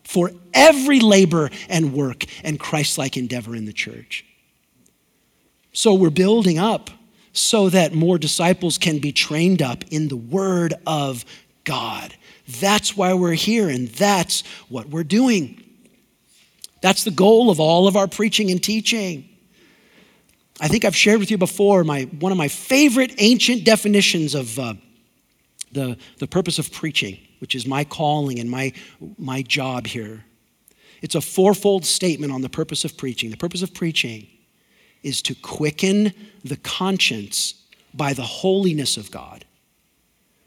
for 0.05 0.33
every 0.53 0.99
labor 0.99 1.51
and 1.69 1.93
work 1.93 2.25
and 2.43 2.59
Christ 2.59 2.99
like 2.99 3.17
endeavor 3.17 3.55
in 3.55 3.65
the 3.65 3.73
church. 3.73 4.25
So 5.73 5.95
we're 5.95 6.11
building 6.11 6.59
up 6.59 6.91
so 7.33 7.69
that 7.69 7.95
more 7.95 8.19
disciples 8.19 8.79
can 8.79 8.99
be 8.99 9.13
trained 9.13 9.63
up 9.63 9.85
in 9.91 10.09
the 10.09 10.17
Word 10.17 10.75
of 10.87 11.25
God. 11.65 12.15
That's 12.61 12.97
why 12.97 13.15
we're 13.15 13.35
here, 13.35 13.69
and 13.69 13.89
that's 13.89 14.43
what 14.69 14.89
we're 14.89 15.05
doing. 15.05 15.63
That's 16.81 17.05
the 17.05 17.11
goal 17.11 17.51
of 17.51 17.61
all 17.61 17.87
of 17.87 17.97
our 17.97 18.09
preaching 18.09 18.51
and 18.51 18.63
teaching. 18.63 19.29
I 20.61 20.69
think 20.69 20.85
I've 20.85 20.97
shared 20.97 21.21
with 21.21 21.31
you 21.31 21.39
before 21.39 21.85
my, 21.85 22.03
one 22.19 22.33
of 22.33 22.39
my 22.39 22.49
favorite 22.49 23.15
ancient 23.19 23.65
definitions 23.65 24.35
of 24.35 24.59
uh, 24.59 24.75
the, 25.73 25.97
the 26.19 26.27
purpose 26.27 26.59
of 26.59 26.73
preaching, 26.73 27.19
which 27.39 27.55
is 27.55 27.67
my 27.67 27.85
calling 27.85 28.41
and 28.41 28.51
my, 28.51 28.73
my 29.19 29.43
job 29.43 29.87
here. 29.87 30.25
It's 31.03 31.15
a 31.15 31.21
fourfold 31.21 31.87
statement 31.87 32.33
on 32.33 32.43
the 32.43 32.51
purpose 32.51 32.85
of 32.85 32.97
preaching. 32.97 33.31
The 33.31 33.37
purpose 33.37 33.63
of 33.63 33.73
preaching 33.73 34.27
is 35.03 35.23
to 35.23 35.35
quicken 35.35 36.13
the 36.45 36.57
conscience 36.57 37.55
by 37.95 38.13
the 38.13 38.23
holiness 38.23 38.97
of 38.97 39.11
God, 39.11 39.45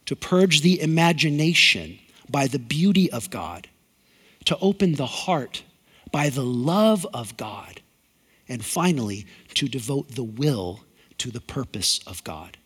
to 0.05 0.15
purge 0.15 0.61
the 0.61 0.81
imagination 0.81 1.99
by 2.29 2.47
the 2.47 2.59
beauty 2.59 3.11
of 3.11 3.29
God, 3.29 3.67
to 4.45 4.57
open 4.59 4.95
the 4.95 5.05
heart 5.05 5.63
by 6.11 6.29
the 6.29 6.43
love 6.43 7.05
of 7.13 7.35
God, 7.37 7.81
and 8.47 8.63
finally, 8.63 9.25
to 9.55 9.67
devote 9.67 10.09
the 10.09 10.23
will 10.23 10.81
to 11.17 11.31
the 11.31 11.41
purpose 11.41 11.99
of 12.05 12.23
God. 12.23 12.57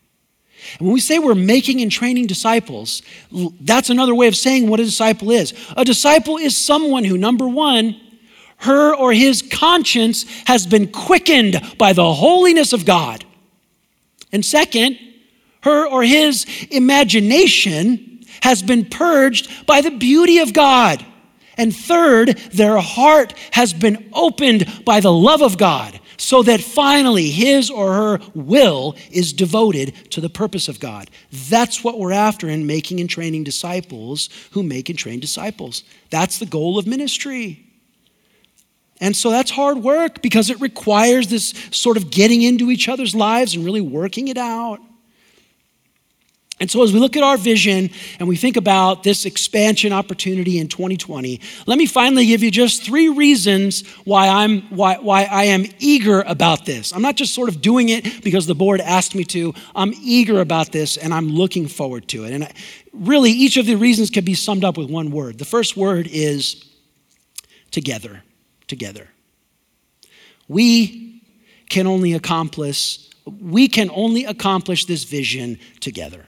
And 0.79 0.87
when 0.87 0.93
we 0.93 0.99
say 0.99 1.19
we're 1.19 1.35
making 1.35 1.81
and 1.81 1.91
training 1.91 2.27
disciples, 2.27 3.03
that's 3.61 3.89
another 3.89 4.15
way 4.15 4.27
of 4.27 4.35
saying 4.35 4.67
what 4.67 4.79
a 4.79 4.85
disciple 4.85 5.31
is. 5.31 5.53
A 5.75 5.85
disciple 5.85 6.37
is 6.37 6.57
someone 6.57 7.03
who, 7.03 7.17
number 7.17 7.47
one, 7.47 7.99
her 8.57 8.95
or 8.95 9.13
his 9.13 9.41
conscience 9.41 10.25
has 10.45 10.65
been 10.65 10.91
quickened 10.91 11.61
by 11.77 11.93
the 11.93 12.13
holiness 12.13 12.73
of 12.73 12.85
God. 12.85 13.23
And 14.31 14.43
second, 14.43 14.97
her 15.61 15.87
or 15.87 16.03
his 16.03 16.45
imagination 16.71 18.25
has 18.41 18.61
been 18.61 18.85
purged 18.85 19.65
by 19.65 19.81
the 19.81 19.91
beauty 19.91 20.39
of 20.39 20.53
God. 20.53 21.05
And 21.57 21.75
third, 21.75 22.37
their 22.53 22.77
heart 22.77 23.33
has 23.51 23.73
been 23.73 24.09
opened 24.13 24.83
by 24.85 24.99
the 24.99 25.11
love 25.11 25.41
of 25.41 25.57
God, 25.57 25.99
so 26.17 26.43
that 26.43 26.61
finally 26.61 27.29
his 27.29 27.69
or 27.69 27.93
her 27.93 28.19
will 28.33 28.95
is 29.11 29.33
devoted 29.33 29.93
to 30.11 30.21
the 30.21 30.29
purpose 30.29 30.67
of 30.67 30.79
God. 30.79 31.09
That's 31.49 31.83
what 31.83 31.99
we're 31.99 32.11
after 32.11 32.49
in 32.49 32.67
making 32.67 32.99
and 32.99 33.09
training 33.09 33.43
disciples 33.43 34.29
who 34.51 34.63
make 34.63 34.89
and 34.89 34.97
train 34.97 35.19
disciples. 35.19 35.83
That's 36.09 36.37
the 36.37 36.45
goal 36.45 36.77
of 36.77 36.87
ministry. 36.87 37.66
And 38.99 39.15
so 39.15 39.29
that's 39.29 39.51
hard 39.51 39.77
work 39.77 40.21
because 40.21 40.49
it 40.49 40.59
requires 40.59 41.27
this 41.27 41.53
sort 41.71 41.97
of 41.97 42.09
getting 42.09 42.41
into 42.41 42.71
each 42.71 42.89
other's 42.89 43.13
lives 43.13 43.55
and 43.55 43.63
really 43.63 43.81
working 43.81 44.27
it 44.27 44.37
out. 44.37 44.79
And 46.59 46.71
so, 46.71 46.81
as 46.81 46.91
we 46.91 46.99
look 46.99 47.15
at 47.15 47.21
our 47.21 47.37
vision 47.37 47.91
and 48.17 48.27
we 48.27 48.35
think 48.35 48.57
about 48.57 49.03
this 49.03 49.25
expansion 49.25 49.93
opportunity 49.93 50.57
in 50.57 50.67
2020, 50.67 51.39
let 51.67 51.77
me 51.77 51.85
finally 51.85 52.25
give 52.25 52.41
you 52.41 52.49
just 52.49 52.81
three 52.81 53.09
reasons 53.09 53.87
why, 54.05 54.27
I'm, 54.27 54.61
why, 54.75 54.95
why 54.95 55.25
I 55.25 55.43
am 55.45 55.65
eager 55.77 56.21
about 56.21 56.65
this. 56.65 56.93
I'm 56.93 57.03
not 57.03 57.15
just 57.15 57.35
sort 57.35 57.49
of 57.49 57.61
doing 57.61 57.89
it 57.89 58.23
because 58.23 58.47
the 58.47 58.55
board 58.55 58.81
asked 58.81 59.13
me 59.13 59.23
to, 59.25 59.53
I'm 59.75 59.93
eager 60.01 60.41
about 60.41 60.71
this 60.71 60.97
and 60.97 61.13
I'm 61.13 61.29
looking 61.29 61.67
forward 61.67 62.07
to 62.07 62.23
it. 62.23 62.31
And 62.31 62.51
really, 62.91 63.29
each 63.29 63.57
of 63.57 63.67
the 63.67 63.75
reasons 63.75 64.09
can 64.09 64.25
be 64.25 64.33
summed 64.33 64.63
up 64.63 64.79
with 64.79 64.89
one 64.89 65.11
word. 65.11 65.37
The 65.37 65.45
first 65.45 65.77
word 65.77 66.07
is 66.07 66.65
together 67.69 68.23
together. 68.67 69.09
We 70.47 71.23
can 71.69 71.87
only 71.87 72.13
accomplish 72.13 73.07
we 73.41 73.67
can 73.67 73.89
only 73.93 74.23
accomplish 74.23 74.85
this 74.85 75.03
vision 75.03 75.59
together. 75.81 76.25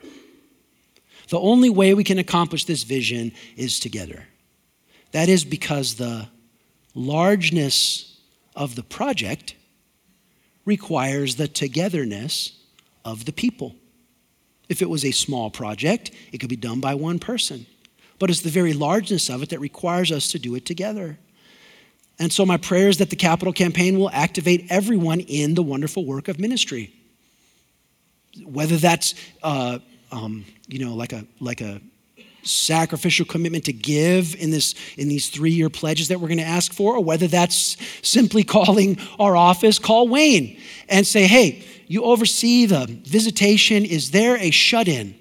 The 1.29 1.39
only 1.39 1.69
way 1.69 1.93
we 1.93 2.03
can 2.03 2.19
accomplish 2.19 2.65
this 2.65 2.83
vision 2.83 3.31
is 3.55 3.79
together. 3.79 4.25
That 5.11 5.29
is 5.29 5.45
because 5.45 5.95
the 5.95 6.27
largeness 6.93 8.19
of 8.55 8.75
the 8.75 8.83
project 8.83 9.55
requires 10.65 11.35
the 11.35 11.47
togetherness 11.47 12.59
of 13.05 13.25
the 13.25 13.31
people. 13.31 13.75
If 14.67 14.81
it 14.81 14.89
was 14.89 15.05
a 15.05 15.11
small 15.11 15.49
project, 15.49 16.11
it 16.31 16.39
could 16.39 16.49
be 16.49 16.55
done 16.55 16.79
by 16.79 16.95
one 16.95 17.19
person. 17.19 17.65
But 18.19 18.29
it's 18.29 18.41
the 18.41 18.49
very 18.49 18.73
largeness 18.73 19.29
of 19.29 19.41
it 19.41 19.49
that 19.49 19.59
requires 19.59 20.11
us 20.11 20.27
to 20.29 20.39
do 20.39 20.53
it 20.55 20.65
together. 20.65 21.17
And 22.19 22.31
so, 22.31 22.45
my 22.45 22.57
prayer 22.57 22.89
is 22.89 22.97
that 22.97 23.09
the 23.09 23.15
capital 23.15 23.53
campaign 23.53 23.97
will 23.97 24.09
activate 24.11 24.67
everyone 24.69 25.21
in 25.21 25.55
the 25.55 25.63
wonderful 25.63 26.05
work 26.05 26.27
of 26.27 26.39
ministry. 26.39 26.93
Whether 28.43 28.77
that's, 28.77 29.15
uh, 29.41 29.79
um, 30.11 30.45
you 30.67 30.83
know, 30.85 30.95
like 30.95 31.13
a, 31.13 31.25
like 31.39 31.61
a 31.61 31.81
sacrificial 32.43 33.25
commitment 33.25 33.65
to 33.65 33.73
give 33.73 34.35
in 34.35 34.49
this 34.49 34.73
in 34.97 35.09
these 35.09 35.29
three-year 35.29 35.69
pledges 35.69 36.07
that 36.07 36.19
we're 36.19 36.27
going 36.27 36.37
to 36.37 36.43
ask 36.43 36.73
for 36.73 36.95
or 36.95 37.03
whether 37.03 37.27
that's 37.27 37.75
simply 38.01 38.43
calling 38.45 38.97
our 39.19 39.35
office 39.35 39.77
call 39.77 40.07
wayne 40.07 40.57
and 40.87 41.05
say 41.05 41.27
hey 41.27 41.61
you 41.89 42.03
oversee 42.03 42.67
the 42.67 42.85
visitation. 42.85 43.83
Is 43.83 44.11
there 44.11 44.37
a 44.37 44.51
shut-in? 44.51 45.15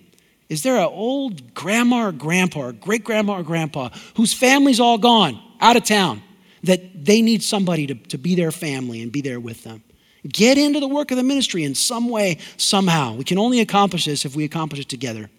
Is 0.51 0.63
there 0.63 0.77
an 0.77 0.85
old 0.85 1.55
grandma 1.55 2.09
or 2.09 2.13
grandpa 2.13 2.61
or 2.61 2.73
great 2.73 3.05
grandma 3.05 3.39
or 3.39 3.43
grandpa 3.43 3.89
whose 4.17 4.35
family's 4.35 4.79
all 4.79 4.99
gone 4.99 5.41
out 5.61 5.77
of 5.77 5.85
town 5.85 6.23
that 6.63 7.05
they 7.05 7.23
need 7.23 7.43
somebody 7.43 7.87
to, 7.87 7.95
to 7.95 8.19
be 8.19 8.35
their 8.35 8.53
family 8.53 9.03
and 9.03 9.13
be 9.13 9.21
there 9.21 9.41
with 9.41 9.65
them 9.65 9.83
get 10.29 10.59
into 10.59 10.81
the 10.81 10.89
work 10.89 11.11
of 11.11 11.17
the 11.17 11.23
ministry 11.23 11.65
in 11.65 11.75
some 11.75 12.09
way 12.09 12.39
somehow 12.57 13.15
we 13.15 13.25
can 13.25 13.39
only 13.39 13.61
accomplish 13.61 14.05
this 14.05 14.25
if 14.25 14.35
we 14.35 14.45
accomplish 14.45 14.81
it 14.81 14.89
together 14.89 15.31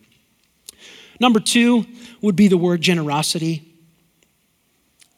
Number 1.20 1.40
two 1.40 1.86
would 2.22 2.36
be 2.36 2.48
the 2.48 2.58
word 2.58 2.82
generosity. 2.82 3.66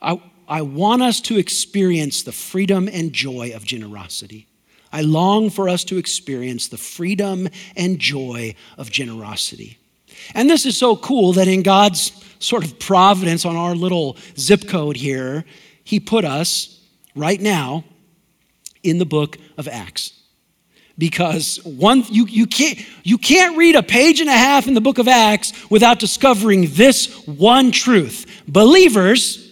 I, 0.01 0.21
I 0.47 0.63
want 0.63 1.01
us 1.03 1.21
to 1.21 1.37
experience 1.37 2.23
the 2.23 2.31
freedom 2.31 2.89
and 2.91 3.13
joy 3.13 3.53
of 3.55 3.63
generosity. 3.63 4.47
I 4.91 5.01
long 5.01 5.49
for 5.49 5.69
us 5.69 5.83
to 5.85 5.97
experience 5.97 6.67
the 6.67 6.77
freedom 6.77 7.47
and 7.77 7.99
joy 7.99 8.55
of 8.77 8.91
generosity. 8.91 9.77
And 10.33 10.49
this 10.49 10.65
is 10.65 10.77
so 10.77 10.95
cool 10.97 11.33
that 11.33 11.47
in 11.47 11.63
God's 11.63 12.11
sort 12.39 12.65
of 12.65 12.77
providence 12.79 13.45
on 13.45 13.55
our 13.55 13.75
little 13.75 14.17
zip 14.37 14.67
code 14.67 14.97
here, 14.97 15.45
He 15.91 15.99
put 15.99 16.23
us 16.23 16.79
right 17.15 17.41
now 17.41 17.83
in 18.81 18.97
the 18.97 19.05
book 19.05 19.37
of 19.57 19.67
Acts. 19.67 20.13
Because 20.97 21.59
one 21.65 22.05
you, 22.07 22.25
you 22.27 22.47
can't 22.47 22.79
you 23.03 23.17
can't 23.17 23.57
read 23.57 23.75
a 23.75 23.83
page 23.83 24.21
and 24.21 24.29
a 24.29 24.33
half 24.33 24.69
in 24.69 24.73
the 24.73 24.79
book 24.79 24.99
of 24.99 25.09
acts 25.09 25.51
without 25.69 25.99
discovering 25.99 26.67
this 26.69 27.27
one 27.27 27.71
truth. 27.71 28.43
Believers 28.47 29.51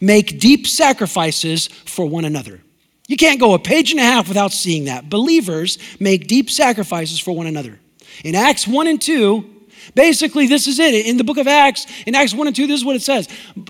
make 0.00 0.38
deep 0.38 0.68
sacrifices 0.68 1.66
for 1.66 2.06
one 2.06 2.24
another. 2.24 2.60
You 3.08 3.16
can't 3.16 3.40
go 3.40 3.54
a 3.54 3.58
page 3.58 3.90
and 3.90 3.98
a 3.98 4.04
half 4.04 4.28
without 4.28 4.52
seeing 4.52 4.84
that. 4.84 5.10
Believers 5.10 5.78
make 5.98 6.28
deep 6.28 6.48
sacrifices 6.48 7.18
for 7.18 7.34
one 7.34 7.48
another. 7.48 7.80
In 8.22 8.36
acts 8.36 8.68
1 8.68 8.86
and 8.86 9.02
2 9.02 9.55
basically 9.94 10.46
this 10.46 10.66
is 10.66 10.78
it. 10.78 11.06
In 11.06 11.16
the 11.16 11.24
book 11.24 11.38
of 11.38 11.46
acts 11.46 11.86
in 12.06 12.14
acts 12.14 12.34
1 12.34 12.46
and 12.46 12.56
2 12.56 12.66
this 12.66 12.80
is 12.80 12.84
what 12.84 12.96
it 12.96 13.02
says. 13.02 13.28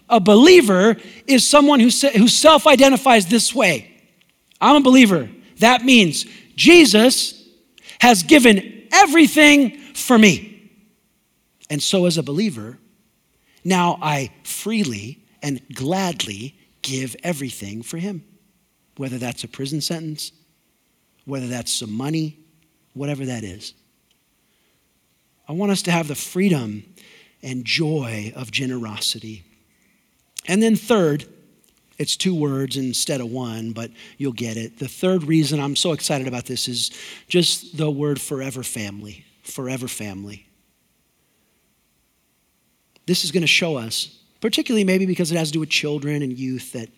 A 0.09 0.21
believer 0.21 0.97
is 1.27 1.49
someone 1.49 1.81
who, 1.81 1.89
who 1.89 2.29
self-identifies 2.29 3.27
this 3.27 3.55
way. 3.55 3.93
I'm 4.61 4.77
a 4.77 4.81
believer. 4.81 5.29
That 5.59 5.85
means 5.85 6.27
Jesus 6.55 7.49
has 8.01 8.23
given 8.23 8.89
everything 8.93 9.79
for 9.95 10.19
me. 10.19 10.71
And 11.69 11.83
so, 11.83 12.07
as 12.07 12.19
a 12.19 12.23
believer, 12.23 12.79
now 13.65 13.99
I 14.01 14.31
freely 14.45 15.25
and 15.43 15.61
gladly 15.75 16.57
give 16.83 17.17
everything 17.25 17.83
for 17.83 17.99
him, 17.99 18.25
whether 18.97 19.19
that's 19.19 19.43
a 19.45 19.49
prison 19.49 19.81
sentence, 19.81 20.33
whether 21.25 21.49
that's 21.49 21.73
some 21.73 21.93
money, 21.93 22.39
whatever 22.95 23.27
that 23.27 23.43
is. 23.43 23.75
I 25.49 25.53
want 25.53 25.73
us 25.73 25.83
to 25.83 25.91
have 25.91 26.09
the 26.09 26.15
freedom 26.15 26.85
and 27.43 27.65
joy 27.65 28.33
of 28.35 28.51
generosity. 28.51 29.45
And 30.47 30.63
then, 30.63 30.77
third, 30.77 31.27
it's 31.99 32.17
two 32.17 32.35
words 32.35 32.77
instead 32.77 33.21
of 33.21 33.31
one, 33.31 33.73
but 33.73 33.91
you'll 34.19 34.33
get 34.33 34.57
it. 34.57 34.79
The 34.79 34.89
third 34.89 35.25
reason 35.25 35.61
I'm 35.61 35.77
so 35.77 35.93
excited 35.93 36.29
about 36.29 36.47
this 36.47 36.69
is 36.69 36.91
just 37.29 37.77
the 37.77 37.91
word 37.91 38.21
forever 38.21 38.63
family. 38.63 39.25
Forever 39.43 39.89
family. 39.89 40.47
This 43.07 43.25
is 43.25 43.31
going 43.31 43.43
to 43.43 43.47
show 43.47 43.77
us, 43.77 44.19
particularly 44.41 44.85
maybe 44.85 45.07
because 45.07 45.31
it 45.31 45.37
has 45.37 45.49
to 45.49 45.53
do 45.53 45.61
with 45.61 45.71
children 45.71 46.23
and 46.23 46.37
youth, 46.37 46.73
that 46.73 46.89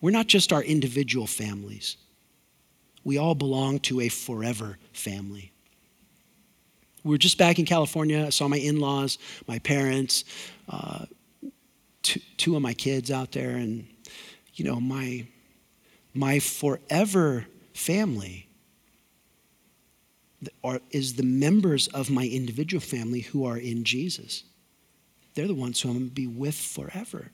we're 0.00 0.12
not 0.12 0.28
just 0.28 0.52
our 0.52 0.62
individual 0.62 1.26
families, 1.26 1.96
we 3.02 3.18
all 3.18 3.34
belong 3.34 3.80
to 3.80 4.00
a 4.00 4.08
forever 4.08 4.78
family. 4.92 5.53
We 7.04 7.10
were 7.10 7.18
just 7.18 7.38
back 7.38 7.58
in 7.58 7.66
California. 7.66 8.24
I 8.26 8.30
saw 8.30 8.48
my 8.48 8.56
in 8.56 8.80
laws, 8.80 9.18
my 9.46 9.58
parents. 9.58 10.24
Uh, 10.68 11.04
two, 12.02 12.20
two 12.36 12.56
of 12.56 12.62
my 12.62 12.74
kids 12.74 13.10
out 13.10 13.32
there 13.32 13.50
and, 13.50 13.86
you 14.54 14.64
know, 14.64 14.80
my, 14.80 15.26
my 16.14 16.38
forever 16.38 17.46
family 17.72 18.48
are, 20.62 20.80
is 20.90 21.14
the 21.14 21.22
members 21.22 21.88
of 21.88 22.10
my 22.10 22.26
individual 22.26 22.80
family 22.80 23.20
who 23.20 23.44
are 23.44 23.58
in 23.58 23.84
Jesus. 23.84 24.44
They're 25.34 25.48
the 25.48 25.54
ones 25.54 25.80
who 25.80 25.88
I'm 25.88 25.96
going 25.96 26.08
to 26.08 26.14
be 26.14 26.26
with 26.26 26.54
forever. 26.54 27.30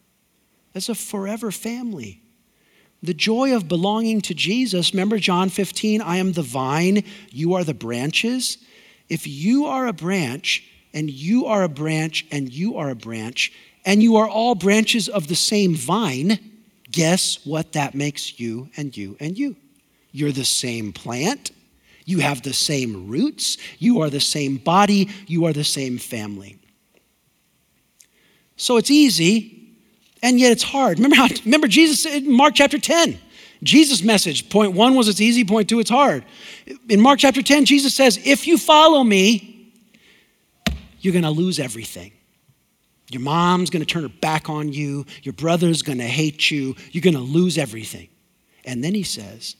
That's 0.73 0.89
a 0.89 0.95
forever 0.95 1.51
family. 1.51 2.23
The 3.03 3.14
joy 3.14 3.55
of 3.55 3.68
belonging 3.68 4.21
to 4.23 4.35
Jesus, 4.35 4.93
remember 4.93 5.18
John 5.18 5.49
15, 5.49 6.03
I 6.03 6.16
am 6.16 6.33
the 6.33 6.43
vine, 6.43 7.03
you 7.31 7.55
are 7.55 7.64
the 7.64 7.75
branches. 7.75 8.59
If 9.11 9.26
you 9.26 9.66
are 9.66 9.86
a 9.86 9.92
branch, 9.92 10.64
and 10.94 11.11
you 11.11 11.46
are 11.46 11.62
a 11.64 11.68
branch, 11.68 12.26
and 12.30 12.50
you 12.50 12.78
are 12.78 12.90
a 12.90 12.94
branch, 12.94 13.52
and 13.84 14.02
you 14.02 14.16
are 14.16 14.28
all 14.28 14.54
branches 14.54 15.08
of 15.08 15.26
the 15.26 15.36
same 15.36 15.74
vine, 15.74 16.38
guess 16.90 17.44
what 17.44 17.72
that 17.72 17.94
makes 17.94 18.40
you 18.40 18.70
and 18.76 18.96
you 18.96 19.16
and 19.20 19.36
you? 19.36 19.56
You're 20.12 20.32
the 20.32 20.44
same 20.44 20.92
plant. 20.92 21.50
You 22.04 22.18
have 22.18 22.42
the 22.42 22.52
same 22.52 23.08
roots. 23.08 23.58
You 23.78 24.00
are 24.00 24.11
the 24.11 24.20
same 24.20 24.56
body. 24.56 25.08
You 25.26 25.44
are 25.46 25.52
the 25.52 25.64
same 25.64 25.98
family. 25.98 26.58
So 28.56 28.76
it's 28.76 28.90
easy, 28.90 29.76
and 30.22 30.38
yet 30.38 30.52
it's 30.52 30.62
hard. 30.62 30.98
Remember 30.98 31.16
how, 31.16 31.28
remember 31.44 31.66
Jesus 31.66 32.02
said 32.02 32.24
in 32.24 32.32
Mark 32.32 32.54
chapter 32.54 32.78
10. 32.78 33.18
Jesus' 33.62 34.02
message, 34.02 34.48
point 34.48 34.72
one 34.72 34.94
was 34.94 35.08
it's 35.08 35.20
easy, 35.20 35.44
point 35.44 35.68
two, 35.68 35.80
it's 35.80 35.90
hard. 35.90 36.24
In 36.88 37.00
Mark 37.00 37.18
chapter 37.18 37.42
10, 37.42 37.66
Jesus 37.66 37.94
says, 37.94 38.18
If 38.24 38.46
you 38.46 38.56
follow 38.56 39.04
me, 39.04 39.72
you're 41.00 41.12
going 41.12 41.24
to 41.24 41.30
lose 41.30 41.58
everything. 41.58 42.12
Your 43.11 43.22
mom's 43.22 43.70
going 43.70 43.84
to 43.84 43.86
turn 43.86 44.02
her 44.02 44.08
back 44.08 44.48
on 44.48 44.72
you. 44.72 45.04
Your 45.22 45.32
brother's 45.32 45.82
going 45.82 45.98
to 45.98 46.06
hate 46.06 46.50
you. 46.50 46.76
You're 46.92 47.02
going 47.02 47.14
to 47.14 47.20
lose 47.20 47.58
everything. 47.58 48.08
And 48.64 48.84
then 48.84 48.94
he 48.94 49.02
says, 49.02 49.56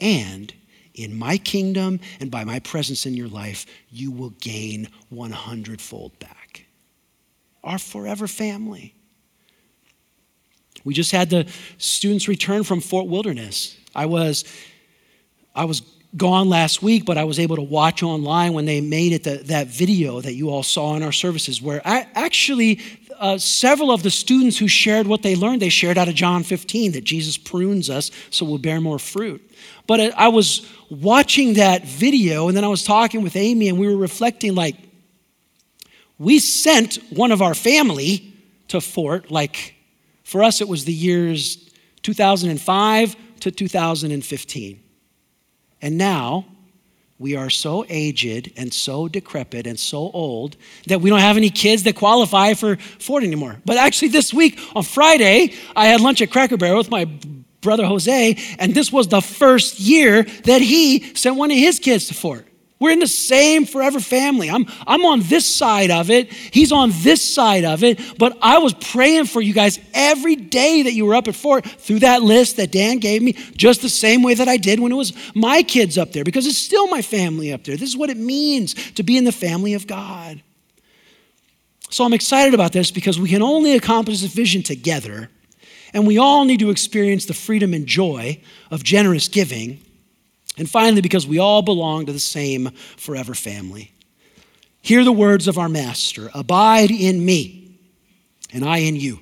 and 0.00 0.52
in 0.94 1.18
my 1.18 1.36
kingdom 1.36 2.00
and 2.18 2.30
by 2.30 2.44
my 2.44 2.58
presence 2.60 3.04
in 3.04 3.14
your 3.14 3.28
life, 3.28 3.66
you 3.90 4.10
will 4.10 4.30
gain 4.40 4.88
100 5.10 5.80
fold 5.80 6.18
back. 6.18 6.66
Our 7.62 7.78
forever 7.78 8.26
family. 8.26 8.94
We 10.86 10.94
just 10.94 11.10
had 11.10 11.30
the 11.30 11.48
students 11.78 12.28
return 12.28 12.62
from 12.62 12.80
Fort 12.80 13.08
Wilderness. 13.08 13.76
I 13.92 14.06
was, 14.06 14.44
I 15.52 15.64
was 15.64 15.82
gone 16.16 16.48
last 16.48 16.80
week, 16.80 17.04
but 17.04 17.18
I 17.18 17.24
was 17.24 17.40
able 17.40 17.56
to 17.56 17.62
watch 17.62 18.04
online 18.04 18.52
when 18.52 18.66
they 18.66 18.80
made 18.80 19.12
it 19.12 19.24
the, 19.24 19.38
that 19.46 19.66
video 19.66 20.20
that 20.20 20.34
you 20.34 20.48
all 20.48 20.62
saw 20.62 20.94
in 20.94 21.02
our 21.02 21.10
services, 21.10 21.60
where 21.60 21.82
I, 21.84 22.06
actually 22.14 22.80
uh, 23.18 23.36
several 23.36 23.90
of 23.90 24.04
the 24.04 24.12
students 24.12 24.58
who 24.58 24.68
shared 24.68 25.08
what 25.08 25.22
they 25.22 25.34
learned, 25.34 25.60
they 25.60 25.70
shared 25.70 25.98
out 25.98 26.06
of 26.06 26.14
John 26.14 26.44
15 26.44 26.92
that 26.92 27.02
Jesus 27.02 27.36
prunes 27.36 27.90
us 27.90 28.12
so 28.30 28.46
we'll 28.46 28.58
bear 28.58 28.80
more 28.80 29.00
fruit. 29.00 29.42
But 29.88 30.14
I 30.16 30.28
was 30.28 30.70
watching 30.88 31.54
that 31.54 31.84
video, 31.84 32.46
and 32.46 32.56
then 32.56 32.62
I 32.62 32.68
was 32.68 32.84
talking 32.84 33.22
with 33.22 33.34
Amy, 33.34 33.68
and 33.68 33.76
we 33.76 33.88
were 33.88 33.96
reflecting 33.96 34.54
like, 34.54 34.76
we 36.16 36.38
sent 36.38 36.98
one 37.10 37.32
of 37.32 37.42
our 37.42 37.54
family 37.54 38.32
to 38.68 38.80
Fort, 38.80 39.32
like 39.32 39.75
for 40.26 40.42
us, 40.42 40.60
it 40.60 40.68
was 40.68 40.84
the 40.84 40.92
years 40.92 41.70
2005 42.02 43.16
to 43.38 43.50
2015. 43.52 44.82
And 45.80 45.96
now 45.96 46.46
we 47.16 47.36
are 47.36 47.48
so 47.48 47.86
aged 47.88 48.52
and 48.56 48.74
so 48.74 49.06
decrepit 49.06 49.68
and 49.68 49.78
so 49.78 50.10
old 50.10 50.56
that 50.88 51.00
we 51.00 51.10
don't 51.10 51.20
have 51.20 51.36
any 51.36 51.48
kids 51.48 51.84
that 51.84 51.94
qualify 51.94 52.54
for 52.54 52.74
Fort 52.74 53.22
anymore. 53.22 53.62
But 53.64 53.76
actually, 53.76 54.08
this 54.08 54.34
week 54.34 54.58
on 54.74 54.82
Friday, 54.82 55.54
I 55.76 55.86
had 55.86 56.00
lunch 56.00 56.20
at 56.20 56.32
Cracker 56.32 56.56
Barrel 56.56 56.78
with 56.78 56.90
my 56.90 57.04
brother 57.60 57.86
Jose, 57.86 58.36
and 58.58 58.74
this 58.74 58.90
was 58.90 59.06
the 59.06 59.20
first 59.20 59.78
year 59.78 60.24
that 60.42 60.60
he 60.60 61.14
sent 61.14 61.36
one 61.36 61.52
of 61.52 61.56
his 61.56 61.78
kids 61.78 62.08
to 62.08 62.14
Fort. 62.14 62.48
We're 62.78 62.90
in 62.90 62.98
the 62.98 63.06
same 63.06 63.64
forever 63.64 64.00
family. 64.00 64.50
I'm, 64.50 64.66
I'm 64.86 65.06
on 65.06 65.20
this 65.22 65.46
side 65.46 65.90
of 65.90 66.10
it. 66.10 66.30
He's 66.30 66.72
on 66.72 66.92
this 66.96 67.22
side 67.22 67.64
of 67.64 67.82
it. 67.82 67.98
But 68.18 68.36
I 68.42 68.58
was 68.58 68.74
praying 68.74 69.26
for 69.26 69.40
you 69.40 69.54
guys 69.54 69.78
every 69.94 70.36
day 70.36 70.82
that 70.82 70.92
you 70.92 71.06
were 71.06 71.14
up 71.14 71.26
at 71.26 71.34
Fort 71.34 71.64
through 71.64 72.00
that 72.00 72.22
list 72.22 72.58
that 72.58 72.72
Dan 72.72 72.98
gave 72.98 73.22
me, 73.22 73.32
just 73.56 73.80
the 73.80 73.88
same 73.88 74.22
way 74.22 74.34
that 74.34 74.46
I 74.46 74.58
did 74.58 74.78
when 74.78 74.92
it 74.92 74.96
was 74.96 75.14
my 75.34 75.62
kids 75.62 75.96
up 75.96 76.12
there, 76.12 76.24
because 76.24 76.46
it's 76.46 76.58
still 76.58 76.86
my 76.88 77.00
family 77.00 77.50
up 77.50 77.64
there. 77.64 77.78
This 77.78 77.88
is 77.88 77.96
what 77.96 78.10
it 78.10 78.18
means 78.18 78.74
to 78.92 79.02
be 79.02 79.16
in 79.16 79.24
the 79.24 79.32
family 79.32 79.72
of 79.72 79.86
God. 79.86 80.42
So 81.88 82.04
I'm 82.04 82.12
excited 82.12 82.52
about 82.52 82.72
this 82.72 82.90
because 82.90 83.18
we 83.18 83.30
can 83.30 83.40
only 83.40 83.74
accomplish 83.74 84.20
this 84.20 84.34
vision 84.34 84.62
together. 84.62 85.30
And 85.94 86.06
we 86.06 86.18
all 86.18 86.44
need 86.44 86.60
to 86.60 86.68
experience 86.68 87.24
the 87.24 87.32
freedom 87.32 87.72
and 87.72 87.86
joy 87.86 88.42
of 88.70 88.82
generous 88.84 89.28
giving 89.28 89.80
and 90.56 90.68
finally, 90.68 91.02
because 91.02 91.26
we 91.26 91.38
all 91.38 91.62
belong 91.62 92.06
to 92.06 92.12
the 92.12 92.18
same 92.18 92.70
forever 92.96 93.34
family. 93.34 93.92
Hear 94.80 95.04
the 95.04 95.12
words 95.12 95.48
of 95.48 95.58
our 95.58 95.68
Master 95.68 96.30
Abide 96.34 96.90
in 96.90 97.24
me, 97.24 97.78
and 98.52 98.64
I 98.64 98.78
in 98.78 98.96
you. 98.96 99.20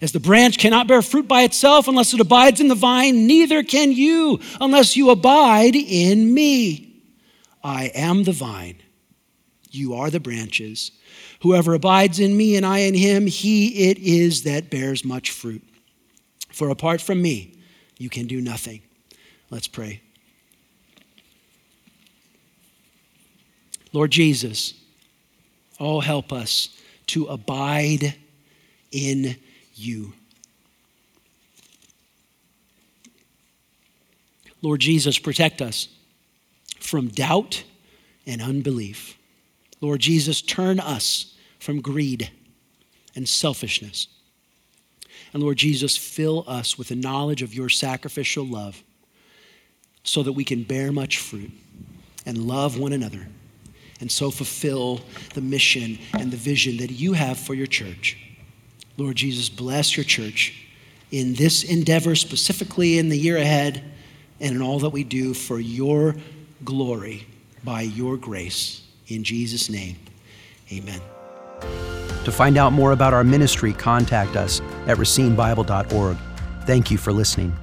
As 0.00 0.12
the 0.12 0.20
branch 0.20 0.58
cannot 0.58 0.88
bear 0.88 1.02
fruit 1.02 1.26
by 1.26 1.42
itself 1.42 1.88
unless 1.88 2.12
it 2.12 2.20
abides 2.20 2.60
in 2.60 2.68
the 2.68 2.74
vine, 2.74 3.26
neither 3.26 3.62
can 3.62 3.92
you 3.92 4.40
unless 4.60 4.96
you 4.96 5.10
abide 5.10 5.74
in 5.74 6.32
me. 6.34 7.02
I 7.64 7.86
am 7.94 8.24
the 8.24 8.32
vine, 8.32 8.82
you 9.70 9.94
are 9.94 10.10
the 10.10 10.20
branches. 10.20 10.92
Whoever 11.40 11.74
abides 11.74 12.18
in 12.18 12.36
me 12.36 12.56
and 12.56 12.64
I 12.64 12.78
in 12.80 12.94
him, 12.94 13.26
he 13.26 13.90
it 13.90 13.98
is 13.98 14.42
that 14.44 14.70
bears 14.70 15.04
much 15.04 15.30
fruit. 15.30 15.62
For 16.52 16.70
apart 16.70 17.00
from 17.00 17.20
me, 17.20 17.58
you 17.98 18.08
can 18.08 18.26
do 18.26 18.40
nothing. 18.40 18.82
Let's 19.50 19.68
pray. 19.68 20.00
Lord 23.92 24.10
Jesus, 24.10 24.74
oh, 25.80 26.00
help 26.00 26.32
us 26.32 26.68
to 27.08 27.26
abide 27.26 28.14
in 28.90 29.36
you. 29.74 30.12
Lord 34.62 34.80
Jesus, 34.80 35.18
protect 35.18 35.62
us 35.62 35.88
from 36.80 37.08
doubt 37.08 37.62
and 38.26 38.42
unbelief. 38.42 39.16
Lord 39.80 40.00
Jesus, 40.00 40.42
turn 40.42 40.80
us 40.80 41.34
from 41.58 41.80
greed 41.80 42.30
and 43.14 43.28
selfishness. 43.28 44.08
And 45.32 45.42
Lord 45.42 45.58
Jesus, 45.58 45.96
fill 45.96 46.44
us 46.46 46.78
with 46.78 46.88
the 46.88 46.96
knowledge 46.96 47.42
of 47.42 47.54
your 47.54 47.68
sacrificial 47.68 48.46
love 48.46 48.82
so 50.02 50.22
that 50.22 50.32
we 50.32 50.44
can 50.44 50.62
bear 50.62 50.92
much 50.92 51.18
fruit 51.18 51.50
and 52.24 52.46
love 52.46 52.78
one 52.78 52.92
another 52.92 53.28
and 54.00 54.10
so 54.10 54.30
fulfill 54.30 55.00
the 55.34 55.40
mission 55.40 55.98
and 56.18 56.30
the 56.30 56.36
vision 56.36 56.76
that 56.78 56.90
you 56.90 57.12
have 57.12 57.38
for 57.38 57.54
your 57.54 57.66
church. 57.66 58.18
Lord 58.96 59.16
Jesus, 59.16 59.48
bless 59.48 59.96
your 59.96 60.04
church 60.04 60.66
in 61.10 61.34
this 61.34 61.64
endeavor, 61.64 62.14
specifically 62.14 62.98
in 62.98 63.08
the 63.08 63.18
year 63.18 63.36
ahead, 63.36 63.82
and 64.40 64.56
in 64.56 64.62
all 64.62 64.78
that 64.80 64.90
we 64.90 65.04
do 65.04 65.34
for 65.34 65.60
your 65.60 66.16
glory 66.64 67.26
by 67.64 67.82
your 67.82 68.16
grace. 68.16 68.82
In 69.08 69.24
Jesus' 69.24 69.70
name, 69.70 69.96
amen. 70.72 71.00
To 72.24 72.32
find 72.32 72.58
out 72.58 72.72
more 72.72 72.92
about 72.92 73.14
our 73.14 73.24
ministry, 73.24 73.72
contact 73.72 74.36
us 74.36 74.60
at 74.86 74.98
racinebible.org. 74.98 76.16
Thank 76.66 76.90
you 76.90 76.98
for 76.98 77.12
listening. 77.12 77.56